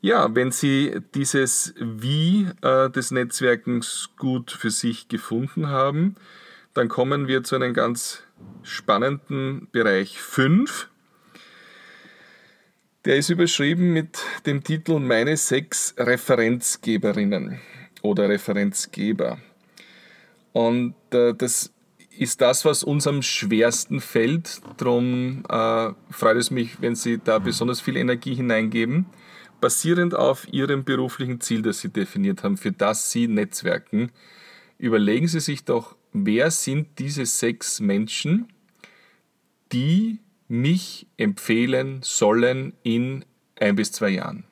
Ja, 0.02 0.36
wenn 0.36 0.52
Sie 0.52 1.00
dieses 1.16 1.74
Wie 1.80 2.50
äh, 2.62 2.90
des 2.90 3.12
Netzwerkens 3.12 4.10
gut 4.18 4.52
für 4.52 4.70
sich 4.70 5.08
gefunden 5.08 5.68
haben, 5.70 6.16
dann 6.74 6.90
kommen 6.90 7.28
wir 7.28 7.44
zu 7.44 7.56
einem 7.56 7.74
ganz 7.74 8.24
spannenden 8.64 9.68
Bereich 9.72 10.20
5. 10.20 10.90
Der 13.06 13.18
ist 13.18 13.30
überschrieben 13.30 13.92
mit 13.92 14.20
dem 14.46 14.64
Titel 14.64 15.00
Meine 15.00 15.36
sechs 15.36 15.94
Referenzgeberinnen 15.98 17.60
oder 18.02 18.30
Referenzgeber. 18.30 19.40
Und 20.54 20.96
äh, 21.12 21.34
das 21.34 21.74
ist 22.18 22.42
das, 22.42 22.64
was 22.64 22.84
uns 22.84 23.08
am 23.08 23.22
schwersten 23.22 24.00
fällt. 24.00 24.62
Darum 24.78 25.44
äh, 25.50 25.90
freut 26.12 26.38
es 26.38 26.52
mich, 26.52 26.82
wenn 26.82 26.96
Sie 26.96 27.18
da 27.18 27.40
besonders 27.40 27.82
viel 27.82 27.98
Energie 27.98 28.36
hineingeben, 28.36 29.08
basierend 29.60 30.16
auf 30.16 30.48
Ihrem 30.52 30.84
beruflichen 30.84 31.42
Ziel, 31.42 31.62
das 31.62 31.80
Sie 31.80 31.90
definiert 31.90 32.44
haben, 32.44 32.58
für 32.58 32.72
das 32.72 33.12
Sie 33.12 33.28
netzwerken. 33.28 34.12
Überlegen 34.78 35.28
Sie 35.28 35.40
sich 35.40 35.66
doch, 35.66 35.96
wer 36.14 36.52
sind 36.52 37.00
diese 37.00 37.26
sechs 37.26 37.80
Menschen, 37.80 38.48
die 39.72 40.20
mich 40.48 41.08
empfehlen 41.18 42.00
sollen 42.04 42.74
in 42.84 43.26
ein 43.60 43.76
bis 43.76 43.92
zwei 43.92 44.10
Jahren. 44.10 44.44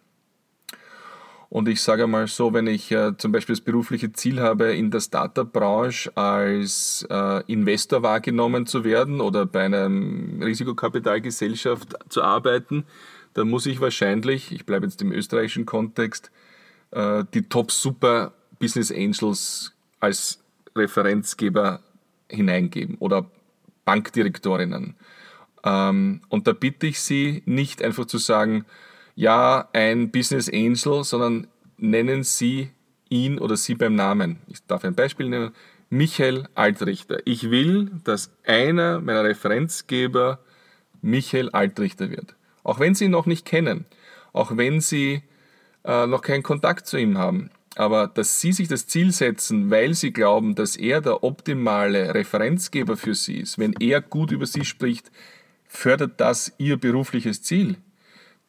Und 1.49 1.67
ich 1.67 1.81
sage 1.81 2.07
mal 2.07 2.27
so, 2.27 2.53
wenn 2.53 2.65
ich 2.65 2.91
äh, 2.91 3.17
zum 3.17 3.33
Beispiel 3.33 3.55
das 3.55 3.61
berufliche 3.61 4.13
Ziel 4.13 4.39
habe, 4.39 4.73
in 4.73 4.89
der 4.89 5.01
Startup-Branche 5.01 6.15
als 6.15 7.05
äh, 7.09 7.43
Investor 7.51 8.03
wahrgenommen 8.03 8.65
zu 8.65 8.85
werden 8.85 9.19
oder 9.19 9.45
bei 9.45 9.65
einer 9.65 9.89
Risikokapitalgesellschaft 9.89 11.95
zu 12.07 12.23
arbeiten, 12.23 12.85
dann 13.33 13.49
muss 13.49 13.65
ich 13.65 13.81
wahrscheinlich, 13.81 14.53
ich 14.53 14.65
bleibe 14.65 14.85
jetzt 14.85 15.01
im 15.01 15.11
österreichischen 15.11 15.65
Kontext, 15.65 16.31
äh, 16.91 17.25
die 17.33 17.43
Top-Super 17.43 18.31
Business 18.57 18.89
Angels 18.89 19.73
als 19.99 20.40
Referenzgeber 20.75 21.81
hineingeben 22.29 22.97
oder 22.99 23.29
Bankdirektorinnen. 23.85 24.95
Ähm, 25.63 26.21
und 26.29 26.47
da 26.47 26.53
bitte 26.53 26.87
ich 26.87 27.01
Sie 27.01 27.43
nicht 27.45 27.83
einfach 27.83 28.05
zu 28.05 28.17
sagen, 28.17 28.65
ja, 29.15 29.69
ein 29.73 30.11
Business 30.11 30.49
Angel, 30.49 31.03
sondern 31.03 31.47
nennen 31.77 32.23
Sie 32.23 32.71
ihn 33.11 33.37
oder 33.37 33.57
sie 33.57 33.75
beim 33.75 33.95
Namen. 33.95 34.39
Ich 34.47 34.65
darf 34.65 34.83
ein 34.85 34.95
Beispiel 34.95 35.29
nennen. 35.29 35.51
Michael 35.89 36.47
Altrichter. 36.55 37.19
Ich 37.25 37.51
will, 37.51 37.91
dass 38.05 38.31
einer 38.45 39.01
meiner 39.01 39.25
Referenzgeber 39.25 40.39
Michael 41.01 41.49
Altrichter 41.49 42.09
wird. 42.09 42.35
Auch 42.63 42.79
wenn 42.79 42.95
Sie 42.95 43.05
ihn 43.05 43.11
noch 43.11 43.25
nicht 43.25 43.45
kennen, 43.45 43.85
auch 44.31 44.55
wenn 44.55 44.79
Sie 44.79 45.23
äh, 45.83 46.07
noch 46.07 46.21
keinen 46.21 46.43
Kontakt 46.43 46.87
zu 46.87 46.97
ihm 46.97 47.17
haben. 47.17 47.51
Aber 47.75 48.07
dass 48.07 48.41
Sie 48.41 48.51
sich 48.51 48.67
das 48.67 48.87
Ziel 48.87 49.11
setzen, 49.11 49.71
weil 49.71 49.93
Sie 49.93 50.11
glauben, 50.11 50.55
dass 50.55 50.75
er 50.75 51.01
der 51.01 51.23
optimale 51.23 52.13
Referenzgeber 52.13 52.97
für 52.97 53.15
Sie 53.15 53.37
ist, 53.37 53.57
wenn 53.59 53.73
er 53.79 54.01
gut 54.01 54.31
über 54.31 54.45
Sie 54.45 54.65
spricht, 54.65 55.11
fördert 55.67 56.19
das 56.19 56.53
Ihr 56.57 56.77
berufliches 56.77 57.41
Ziel 57.41 57.77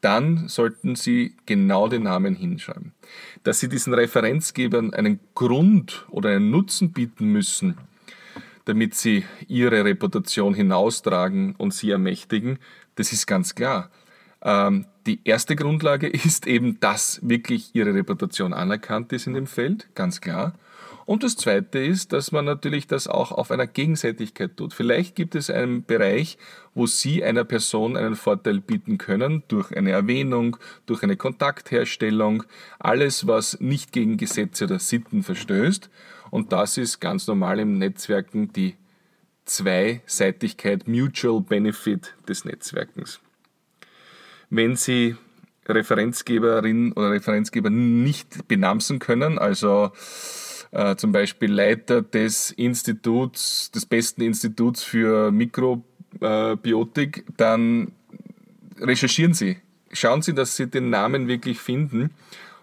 dann 0.03 0.49
sollten 0.49 0.97
Sie 0.97 1.37
genau 1.47 1.89
den 1.89 2.03
Namen 2.03 2.35
hinschreiben. 2.35 2.93
Dass 3.45 3.61
Sie 3.61 3.69
diesen 3.69 3.95
Referenzgebern 3.95 4.93
einen 4.93 5.21
Grund 5.35 6.07
oder 6.11 6.31
einen 6.31 6.51
Nutzen 6.51 6.93
bieten 6.93 7.27
müssen, 7.27 7.79
damit 8.65 8.95
sie 8.95 9.25
ihre 9.49 9.85
Reputation 9.85 10.55
hinaustragen 10.55 11.55
und 11.57 11.73
sie 11.73 11.91
ermächtigen, 11.91 12.59
das 12.97 13.13
ist 13.13 13.27
ganz 13.27 13.55
klar. 13.55 13.91
Die 15.07 15.21
erste 15.25 15.57
Grundlage 15.57 16.07
ist 16.09 16.47
eben, 16.47 16.79
dass 16.81 17.21
wirklich 17.23 17.75
ihre 17.75 17.95
Reputation 17.95 18.53
anerkannt 18.53 19.13
ist 19.13 19.27
in 19.27 19.35
dem 19.35 19.47
Feld, 19.47 19.89
ganz 19.95 20.21
klar. 20.21 20.55
Und 21.05 21.25
das 21.25 21.37
Zweite 21.37 21.81
ist, 21.81 22.13
dass 22.13 22.31
man 22.31 22.45
natürlich 22.45 22.87
das 22.87 23.09
auch 23.09 23.33
auf 23.33 23.51
einer 23.51 23.67
Gegenseitigkeit 23.67 24.57
tut. 24.57 24.73
Vielleicht 24.73 25.17
gibt 25.17 25.35
es 25.35 25.51
einen 25.51 25.85
Bereich, 25.85 26.39
wo 26.75 26.87
Sie 26.87 27.25
einer 27.25 27.45
Person 27.45 27.97
einen 27.97 28.15
Vorteil 28.15 28.61
bieten 28.61 28.99
können 28.99 29.43
durch 29.49 29.77
eine 29.77 29.91
Erwähnung, 29.91 30.57
durch 30.87 31.03
eine 31.03 31.17
Kontaktherstellung, 31.17 32.45
alles, 32.79 33.27
was 33.27 33.59
nicht 33.61 33.93
gegen 33.93 34.17
Gesetze 34.17 34.65
oder 34.65 34.79
Sitten 34.79 35.25
verstößt. 35.25 35.91
Und 36.31 36.53
das 36.53 36.79
ist 36.79 37.01
ganz 37.01 37.27
normal 37.27 37.59
im 37.59 37.79
Netzwerken 37.79 38.53
die 38.53 38.77
Zweiseitigkeit, 39.45 40.87
Mutual 40.87 41.41
Benefit 41.41 42.15
des 42.29 42.45
Netzwerkens. 42.45 43.21
Wenn 44.55 44.77
Sie 44.77 45.17
Referenzgeberin 45.67 46.93
oder 46.93 47.11
Referenzgeber 47.11 47.71
nicht 47.71 48.49
benamsen 48.49 48.99
können, 48.99 49.39
also 49.39 49.93
äh, 50.73 50.95
zum 50.97 51.11
Beispiel 51.11 51.51
Leiter 51.51 52.03
des 52.03 52.51
Instituts, 52.51 53.71
des 53.71 53.87
besten 53.87 54.21
Instituts 54.21 54.83
für 54.83 55.31
Mikrobiotik, 55.33 57.25
dann 57.39 57.93
recherchieren 58.79 59.33
Sie. 59.33 59.57
Schauen 59.91 60.21
Sie, 60.21 60.35
dass 60.35 60.55
Sie 60.55 60.67
den 60.67 60.91
Namen 60.91 61.29
wirklich 61.29 61.59
finden 61.59 62.11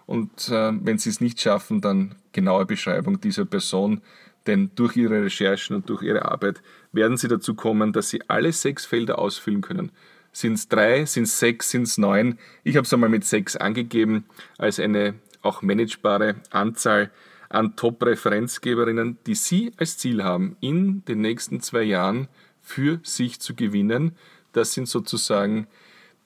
und 0.06 0.48
äh, 0.48 0.70
wenn 0.72 0.98
Sie 0.98 1.10
es 1.10 1.20
nicht 1.20 1.40
schaffen, 1.40 1.80
dann 1.80 2.14
genaue 2.30 2.66
Beschreibung 2.66 3.20
dieser 3.20 3.46
Person, 3.46 4.00
denn 4.46 4.70
durch 4.76 4.96
Ihre 4.96 5.24
Recherchen 5.24 5.74
und 5.74 5.88
durch 5.88 6.02
Ihre 6.02 6.26
Arbeit 6.26 6.62
werden 6.92 7.16
Sie 7.16 7.26
dazu 7.26 7.56
kommen, 7.56 7.92
dass 7.92 8.10
Sie 8.10 8.22
alle 8.28 8.52
sechs 8.52 8.86
Felder 8.86 9.18
ausfüllen 9.18 9.60
können. 9.60 9.90
Sind 10.32 10.54
es 10.54 10.68
drei, 10.68 11.04
sind 11.06 11.24
es 11.24 11.38
sechs, 11.38 11.70
sind 11.70 11.82
es 11.82 11.98
neun? 11.98 12.38
Ich 12.62 12.76
habe 12.76 12.84
es 12.84 12.92
einmal 12.92 13.10
mit 13.10 13.24
sechs 13.24 13.56
angegeben 13.56 14.24
als 14.58 14.78
eine 14.78 15.14
auch 15.42 15.62
managebare 15.62 16.36
Anzahl 16.50 17.10
an 17.48 17.74
Top-Referenzgeberinnen, 17.74 19.18
die 19.26 19.34
Sie 19.34 19.72
als 19.76 19.98
Ziel 19.98 20.22
haben, 20.22 20.56
in 20.60 21.04
den 21.06 21.20
nächsten 21.20 21.60
zwei 21.60 21.82
Jahren 21.82 22.28
für 22.62 23.00
sich 23.02 23.40
zu 23.40 23.54
gewinnen. 23.54 24.16
Das 24.52 24.72
sind 24.72 24.88
sozusagen 24.88 25.66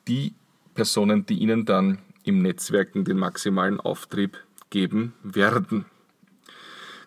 die 0.07 0.35
Personen, 0.75 1.25
die 1.25 1.39
Ihnen 1.39 1.65
dann 1.65 1.99
im 2.25 2.43
Netzwerken 2.43 3.05
den 3.05 3.19
maximalen 3.19 3.81
Auftrieb 3.81 4.39
geben 4.71 5.15
werden. 5.23 5.87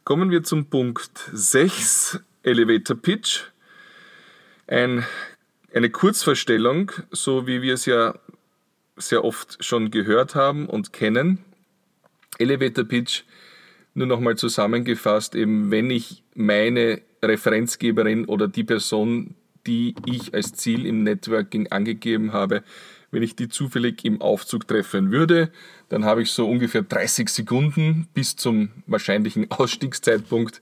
Kommen 0.03 0.31
wir 0.31 0.43
zum 0.43 0.67
Punkt 0.67 1.29
6, 1.33 2.19
Elevator 2.41 2.95
Pitch. 2.95 3.43
Ein, 4.65 5.05
eine 5.73 5.89
Kurzvorstellung, 5.89 6.91
so 7.11 7.47
wie 7.47 7.61
wir 7.61 7.73
es 7.73 7.85
ja 7.85 8.15
sehr 8.95 9.23
oft 9.23 9.63
schon 9.63 9.91
gehört 9.91 10.35
haben 10.35 10.67
und 10.67 10.93
kennen. 10.93 11.39
Elevator 12.39 12.85
Pitch 12.85 13.23
nur 13.93 14.07
nochmal 14.07 14.37
zusammengefasst, 14.37 15.35
eben 15.35 15.71
wenn 15.71 15.89
ich 15.89 16.23
meine 16.35 17.01
Referenzgeberin 17.23 18.25
oder 18.25 18.47
die 18.47 18.63
Person, 18.63 19.35
die 19.65 19.95
ich 20.05 20.33
als 20.33 20.53
Ziel 20.53 20.85
im 20.85 21.03
Networking 21.03 21.67
angegeben 21.71 22.33
habe, 22.33 22.63
Wenn 23.09 23.23
ich 23.23 23.37
die 23.37 23.47
zufällig 23.47 24.03
im 24.03 24.21
Aufzug 24.21 24.67
treffen 24.67 25.11
würde, 25.11 25.49
dann 25.87 26.03
habe 26.03 26.21
ich 26.21 26.31
so 26.31 26.45
ungefähr 26.45 26.81
30 26.81 27.29
Sekunden 27.29 28.07
bis 28.13 28.35
zum 28.35 28.69
wahrscheinlichen 28.85 29.49
Ausstiegszeitpunkt, 29.51 30.61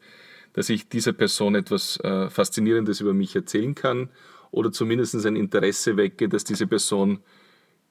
dass 0.54 0.70
ich 0.70 0.88
dieser 0.88 1.14
Person 1.14 1.56
etwas 1.56 2.00
äh, 2.02 2.30
Faszinierendes 2.30 3.02
über 3.02 3.16
mich 3.16 3.36
erzählen 3.36 3.74
kann 3.74 4.10
oder 4.56 4.72
zumindest 4.72 5.14
ein 5.26 5.36
Interesse 5.36 5.98
wecke, 5.98 6.30
dass 6.30 6.46
diese 6.46 6.66
Person 6.66 7.20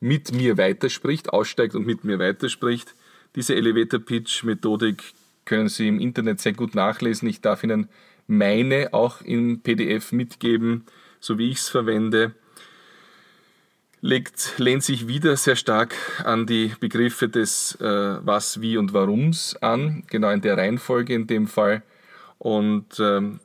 mit 0.01 0.33
mir 0.33 0.57
weiterspricht, 0.57 1.31
aussteigt 1.31 1.75
und 1.75 1.87
mit 1.87 2.05
mir 2.05 2.19
weiterspricht. 2.19 2.95
Diese 3.37 3.55
Elevator 3.55 4.01
Pitch 4.01 4.45
Methodik 4.45 5.03
können 5.45 5.69
Sie 5.69 5.89
im 5.89 6.01
Internet 6.01 6.41
sehr 6.41 6.55
gut 6.55 6.75
nachlesen. 6.75 7.29
Ich 7.29 7.43
darf 7.43 7.63
Ihnen 7.65 7.89
meine 8.27 8.95
auch 8.95 9.21
im 9.21 9.61
PDF 9.61 10.13
mitgeben, 10.13 10.87
so 11.21 11.37
wie 11.37 11.51
ich 11.51 11.59
es 11.59 11.69
verwende. 11.69 12.33
Legt, 14.01 14.55
lehnt 14.59 14.83
sich 14.83 15.07
wieder 15.07 15.37
sehr 15.37 15.57
stark 15.57 15.95
an 16.25 16.47
die 16.47 16.73
Begriffe 16.81 17.29
des 17.29 17.75
äh, 17.81 18.19
Was, 18.25 18.63
Wie 18.63 18.79
und 18.79 18.95
Warums 18.95 19.57
an, 19.57 20.05
genau 20.09 20.31
in 20.31 20.41
der 20.41 20.57
Reihenfolge 20.57 21.15
in 21.15 21.27
dem 21.27 21.47
Fall. 21.47 21.83
Und 22.39 22.99
ähm, 23.01 23.41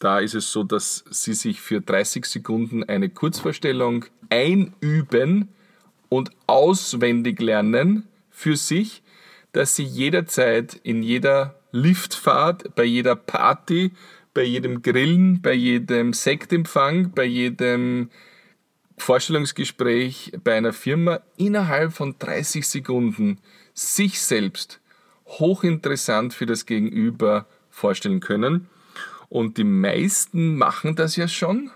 da 0.00 0.18
ist 0.18 0.34
es 0.34 0.50
so, 0.50 0.64
dass 0.64 1.04
Sie 1.10 1.34
sich 1.34 1.60
für 1.60 1.80
30 1.80 2.24
Sekunden 2.24 2.82
eine 2.82 3.10
Kurzvorstellung 3.10 4.06
einüben 4.30 5.48
und 6.08 6.30
auswendig 6.46 7.40
lernen 7.40 8.08
für 8.30 8.56
sich, 8.56 9.02
dass 9.52 9.76
Sie 9.76 9.84
jederzeit 9.84 10.74
in 10.82 11.02
jeder 11.02 11.60
Liftfahrt, 11.70 12.74
bei 12.74 12.84
jeder 12.84 13.14
Party, 13.14 13.92
bei 14.32 14.42
jedem 14.42 14.80
Grillen, 14.80 15.42
bei 15.42 15.52
jedem 15.52 16.14
Sektempfang, 16.14 17.12
bei 17.12 17.24
jedem 17.24 18.08
Vorstellungsgespräch 18.96 20.32
bei 20.42 20.56
einer 20.56 20.72
Firma 20.72 21.20
innerhalb 21.36 21.92
von 21.92 22.16
30 22.18 22.66
Sekunden 22.66 23.38
sich 23.74 24.18
selbst 24.18 24.80
hochinteressant 25.26 26.32
für 26.32 26.46
das 26.46 26.64
Gegenüber 26.64 27.46
vorstellen 27.68 28.20
können. 28.20 28.69
Und 29.30 29.56
die 29.56 29.64
meisten 29.64 30.56
machen 30.56 30.96
das 30.96 31.16
ja 31.16 31.28
schon, 31.28 31.70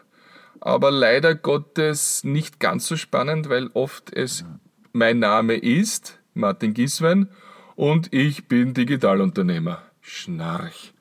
aber 0.61 0.91
leider 0.91 1.35
Gottes 1.35 2.25
nicht 2.25 2.61
ganz 2.61 2.87
so 2.87 2.97
spannend, 2.97 3.49
weil 3.49 3.71
oft 3.73 4.13
es 4.13 4.45
mein 4.93 5.21
Name 5.21 5.55
ist, 5.55 6.19
Martin 6.35 6.75
Giswein, 6.75 7.29
und 7.77 8.13
ich 8.13 8.49
bin 8.49 8.75
Digitalunternehmer. 8.75 9.83
Schnarch. 10.01 10.93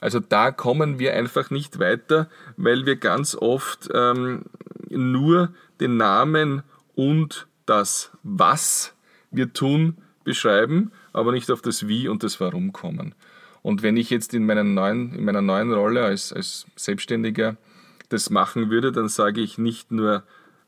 Also 0.00 0.20
da 0.20 0.50
kommen 0.50 0.98
wir 0.98 1.14
einfach 1.14 1.50
nicht 1.50 1.78
weiter, 1.78 2.28
weil 2.56 2.84
wir 2.84 2.96
ganz 2.96 3.34
oft 3.34 3.88
ähm, 3.94 4.44
nur 4.90 5.54
den 5.80 5.96
Namen 5.96 6.62
und 6.94 7.46
das 7.66 8.10
Was 8.22 8.94
wir 9.30 9.52
tun 9.52 9.96
beschreiben, 10.24 10.92
aber 11.12 11.32
nicht 11.32 11.50
auf 11.50 11.62
das 11.62 11.88
Wie 11.88 12.08
und 12.08 12.22
das 12.22 12.40
Warum 12.40 12.72
kommen. 12.72 13.14
Und 13.64 13.82
wenn 13.82 13.96
ich 13.96 14.10
jetzt 14.10 14.34
in, 14.34 14.44
meiner 14.44 14.62
neuen, 14.62 15.14
in 15.14 15.24
meiner 15.24 15.40
neuen 15.40 15.72
Rolle 15.72 16.04
als, 16.04 16.34
als 16.34 16.66
Selbstständiger 16.76 17.56
das 18.10 18.28
machen 18.28 18.68
würde, 18.68 18.92
dann 18.92 19.08
sage 19.08 19.40
ich 19.40 19.56
nicht 19.56 19.90
nur, 19.90 20.22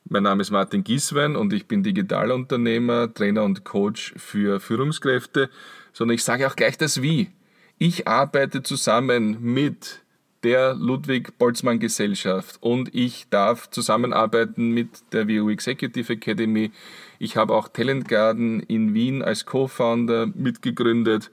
mein 0.08 0.22
Name 0.22 0.40
ist 0.40 0.50
Martin 0.50 0.82
Gieswein 0.82 1.36
und 1.36 1.52
ich 1.52 1.68
bin 1.68 1.82
Digitalunternehmer, 1.82 3.12
Trainer 3.12 3.44
und 3.44 3.64
Coach 3.64 4.14
für 4.16 4.60
Führungskräfte, 4.60 5.50
sondern 5.92 6.14
ich 6.14 6.24
sage 6.24 6.46
auch 6.46 6.56
gleich 6.56 6.78
das 6.78 7.02
Wie. 7.02 7.28
Ich 7.76 8.08
arbeite 8.08 8.62
zusammen 8.62 9.42
mit 9.42 10.00
der 10.42 10.72
Ludwig 10.72 11.36
Boltzmann 11.36 11.78
Gesellschaft 11.78 12.56
und 12.62 12.94
ich 12.94 13.28
darf 13.28 13.68
zusammenarbeiten 13.68 14.70
mit 14.70 15.12
der 15.12 15.28
WU 15.28 15.50
Executive 15.50 16.14
Academy. 16.14 16.72
Ich 17.18 17.36
habe 17.36 17.54
auch 17.54 17.68
Talent 17.68 18.08
Garden 18.08 18.60
in 18.60 18.94
Wien 18.94 19.22
als 19.22 19.44
Co-Founder 19.44 20.28
mitgegründet 20.28 21.30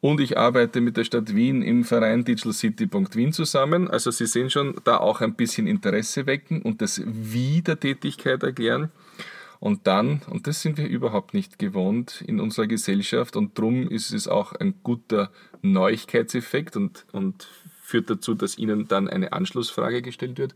und 0.00 0.20
ich 0.20 0.36
arbeite 0.36 0.80
mit 0.80 0.96
der 0.96 1.04
Stadt 1.04 1.34
Wien 1.34 1.62
im 1.62 1.84
Verein 1.84 2.24
digitalcity.wien 2.24 3.32
zusammen. 3.32 3.88
Also 3.88 4.10
Sie 4.10 4.26
sehen 4.26 4.50
schon, 4.50 4.76
da 4.84 4.98
auch 4.98 5.20
ein 5.20 5.34
bisschen 5.34 5.66
Interesse 5.66 6.26
wecken 6.26 6.62
und 6.62 6.82
das 6.82 7.00
Wie 7.04 7.62
der 7.62 7.80
Tätigkeit 7.80 8.42
erklären. 8.42 8.90
Und 9.58 9.86
dann, 9.86 10.20
und 10.28 10.46
das 10.46 10.60
sind 10.60 10.76
wir 10.76 10.86
überhaupt 10.86 11.32
nicht 11.32 11.58
gewohnt 11.58 12.22
in 12.26 12.40
unserer 12.40 12.66
Gesellschaft 12.66 13.36
und 13.36 13.56
darum 13.56 13.88
ist 13.88 14.12
es 14.12 14.28
auch 14.28 14.52
ein 14.52 14.74
guter 14.82 15.30
Neuigkeitseffekt 15.62 16.76
und, 16.76 17.06
und 17.12 17.48
führt 17.82 18.10
dazu, 18.10 18.34
dass 18.34 18.58
Ihnen 18.58 18.86
dann 18.86 19.08
eine 19.08 19.32
Anschlussfrage 19.32 20.02
gestellt 20.02 20.38
wird. 20.38 20.54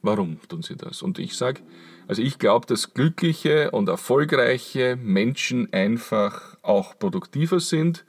Warum 0.00 0.40
tun 0.48 0.62
Sie 0.62 0.76
das? 0.76 1.02
Und 1.02 1.18
ich 1.18 1.36
sage, 1.36 1.60
also 2.08 2.22
ich 2.22 2.38
glaube, 2.38 2.66
dass 2.66 2.94
glückliche 2.94 3.72
und 3.72 3.90
erfolgreiche 3.90 4.96
Menschen 4.96 5.70
einfach 5.74 6.56
auch 6.62 6.98
produktiver 6.98 7.60
sind 7.60 8.06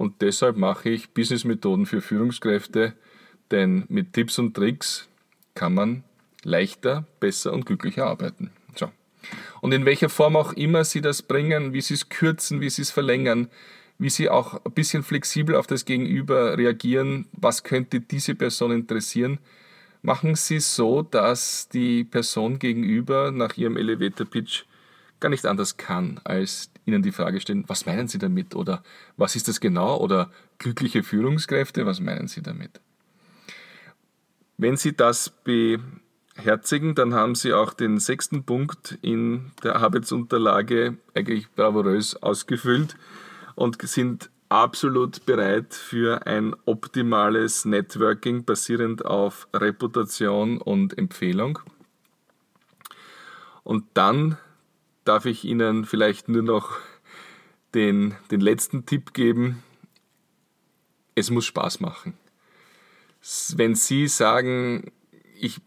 und 0.00 0.22
deshalb 0.22 0.56
mache 0.56 0.88
ich 0.88 1.10
Businessmethoden 1.10 1.84
für 1.84 2.00
Führungskräfte, 2.00 2.94
denn 3.50 3.84
mit 3.90 4.14
Tipps 4.14 4.38
und 4.38 4.54
Tricks 4.54 5.10
kann 5.52 5.74
man 5.74 6.04
leichter, 6.42 7.04
besser 7.20 7.52
und 7.52 7.66
glücklicher 7.66 8.06
arbeiten. 8.06 8.50
So. 8.74 8.88
Und 9.60 9.72
in 9.72 9.84
welcher 9.84 10.08
Form 10.08 10.36
auch 10.36 10.54
immer 10.54 10.84
Sie 10.84 11.02
das 11.02 11.20
bringen, 11.20 11.74
wie 11.74 11.82
Sie 11.82 11.92
es 11.92 12.08
kürzen, 12.08 12.62
wie 12.62 12.70
Sie 12.70 12.80
es 12.80 12.90
verlängern, 12.90 13.50
wie 13.98 14.08
Sie 14.08 14.30
auch 14.30 14.64
ein 14.64 14.72
bisschen 14.72 15.02
flexibel 15.02 15.54
auf 15.54 15.66
das 15.66 15.84
Gegenüber 15.84 16.56
reagieren, 16.56 17.26
was 17.32 17.62
könnte 17.62 18.00
diese 18.00 18.34
Person 18.34 18.72
interessieren, 18.72 19.38
machen 20.00 20.34
Sie 20.34 20.56
es 20.56 20.74
so, 20.74 21.02
dass 21.02 21.68
die 21.68 22.04
Person 22.04 22.58
gegenüber 22.58 23.32
nach 23.32 23.58
Ihrem 23.58 23.76
Elevator 23.76 24.24
Pitch 24.26 24.64
gar 25.20 25.28
nicht 25.28 25.46
anders 25.46 25.76
kann, 25.76 26.20
als 26.24 26.70
Ihnen 26.86 27.02
die 27.02 27.12
Frage 27.12 27.40
stellen, 27.40 27.64
was 27.66 27.86
meinen 27.86 28.08
Sie 28.08 28.18
damit 28.18 28.54
oder 28.54 28.82
was 29.16 29.36
ist 29.36 29.48
das 29.48 29.60
genau 29.60 29.98
oder 29.98 30.30
glückliche 30.58 31.02
Führungskräfte, 31.02 31.86
was 31.86 32.00
meinen 32.00 32.28
Sie 32.28 32.42
damit? 32.42 32.80
Wenn 34.56 34.76
Sie 34.76 34.94
das 34.94 35.30
be 35.30 35.80
herzigen, 36.34 36.94
dann 36.94 37.14
haben 37.14 37.34
Sie 37.34 37.52
auch 37.52 37.74
den 37.74 37.98
sechsten 37.98 38.44
Punkt 38.44 38.98
in 39.02 39.52
der 39.62 39.76
Arbeitsunterlage 39.76 40.96
eigentlich 41.14 41.50
bravourös 41.50 42.16
ausgefüllt 42.16 42.96
und 43.54 43.80
sind 43.82 44.30
absolut 44.48 45.26
bereit 45.26 45.74
für 45.74 46.26
ein 46.26 46.54
optimales 46.66 47.64
Networking 47.64 48.44
basierend 48.44 49.04
auf 49.04 49.48
Reputation 49.54 50.58
und 50.58 50.98
Empfehlung. 50.98 51.58
Und 53.62 53.84
dann 53.94 54.38
darf 55.04 55.26
ich 55.26 55.44
Ihnen 55.44 55.84
vielleicht 55.84 56.28
nur 56.28 56.42
noch 56.42 56.78
den, 57.74 58.14
den 58.30 58.40
letzten 58.40 58.86
Tipp 58.86 59.12
geben. 59.12 59.62
Es 61.14 61.30
muss 61.30 61.46
Spaß 61.46 61.80
machen. 61.80 62.14
Wenn 63.54 63.74
Sie 63.74 64.08
sagen, 64.08 64.92
ich 65.34 65.60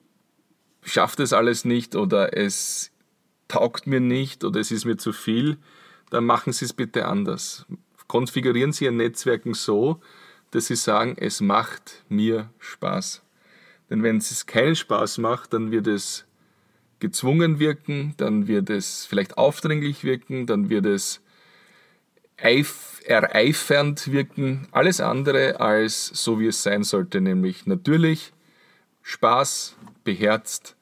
schaffe 0.81 1.17
das 1.17 1.33
alles 1.33 1.65
nicht 1.65 1.95
oder 1.95 2.35
es 2.35 2.91
taugt 3.47 3.87
mir 3.87 3.99
nicht 3.99 4.43
oder 4.43 4.59
es 4.59 4.71
ist 4.71 4.85
mir 4.85 4.97
zu 4.97 5.13
viel, 5.13 5.57
dann 6.09 6.25
machen 6.25 6.53
Sie 6.53 6.65
es 6.65 6.73
bitte 6.73 7.05
anders. 7.05 7.65
Konfigurieren 8.07 8.73
Sie 8.73 8.85
Ihr 8.85 8.91
Netzwerken 8.91 9.53
so, 9.53 10.01
dass 10.51 10.67
Sie 10.67 10.75
sagen, 10.75 11.15
es 11.17 11.41
macht 11.41 12.03
mir 12.09 12.49
Spaß. 12.59 13.21
Denn 13.89 14.03
wenn 14.03 14.17
es 14.17 14.45
keinen 14.45 14.75
Spaß 14.75 15.17
macht, 15.19 15.53
dann 15.53 15.71
wird 15.71 15.87
es 15.87 16.25
gezwungen 17.03 17.59
wirken, 17.59 18.13
dann 18.15 18.47
wird 18.47 18.69
es 18.69 19.05
vielleicht 19.05 19.37
aufdringlich 19.37 20.05
wirken, 20.05 20.47
dann 20.47 20.69
wird 20.69 20.85
es 20.85 21.19
ereifernd 22.37 24.09
wirken. 24.09 24.69
Alles 24.71 25.01
andere 25.01 25.59
als 25.59 26.07
so, 26.07 26.39
wie 26.39 26.47
es 26.47 26.63
sein 26.63 26.83
sollte, 26.83 27.19
nämlich 27.19 27.65
natürlich 27.65 28.31
Spaß, 29.01 29.75
beherzt 30.05 30.77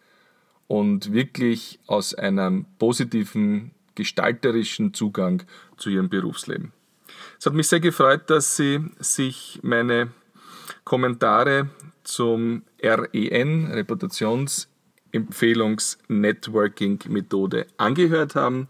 und 0.67 1.11
wirklich 1.11 1.79
aus 1.87 2.13
einem 2.13 2.67
positiven 2.77 3.71
gestalterischen 3.95 4.93
Zugang 4.93 5.41
zu 5.77 5.89
ihrem 5.89 6.09
Berufsleben. 6.09 6.71
Es 7.39 7.47
hat 7.47 7.53
mich 7.53 7.67
sehr 7.67 7.79
gefreut, 7.79 8.29
dass 8.29 8.57
Sie 8.57 8.79
sich 8.99 9.59
meine 9.63 10.11
Kommentare 10.83 11.69
zum 12.03 12.61
REN, 12.79 13.71
Reputationsempfehlungs-Networking-Methode, 15.13 17.67
angehört 17.77 18.35
haben, 18.35 18.67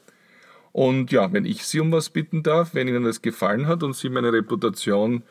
Und 0.72 1.12
ja, 1.12 1.30
wenn 1.32 1.44
ich 1.44 1.66
Sie 1.66 1.80
um 1.80 1.92
was 1.92 2.08
bitten 2.08 2.42
darf, 2.42 2.74
wenn 2.74 2.88
Ihnen 2.88 3.04
das 3.04 3.20
gefallen 3.20 3.66
hat 3.66 3.82
und 3.82 3.94
Sie 3.94 4.08
meine 4.08 4.32
Reputation 4.32 5.22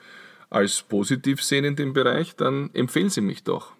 als 0.49 0.81
positiv 0.81 1.43
sehen 1.43 1.65
in 1.65 1.75
dem 1.75 1.93
Bereich, 1.93 2.35
dann 2.35 2.69
empfehlen 2.73 3.09
Sie 3.09 3.21
mich 3.21 3.43
doch. 3.43 3.76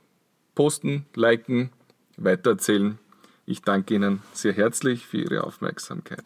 Posten, 0.58 1.06
liken, 1.14 1.70
weitererzählen. 2.18 2.98
Ich 3.46 3.62
danke 3.62 3.94
Ihnen 3.94 4.24
sehr 4.34 4.54
herzlich 4.54 5.06
für 5.06 5.18
Ihre 5.18 5.44
Aufmerksamkeit. 5.44 6.24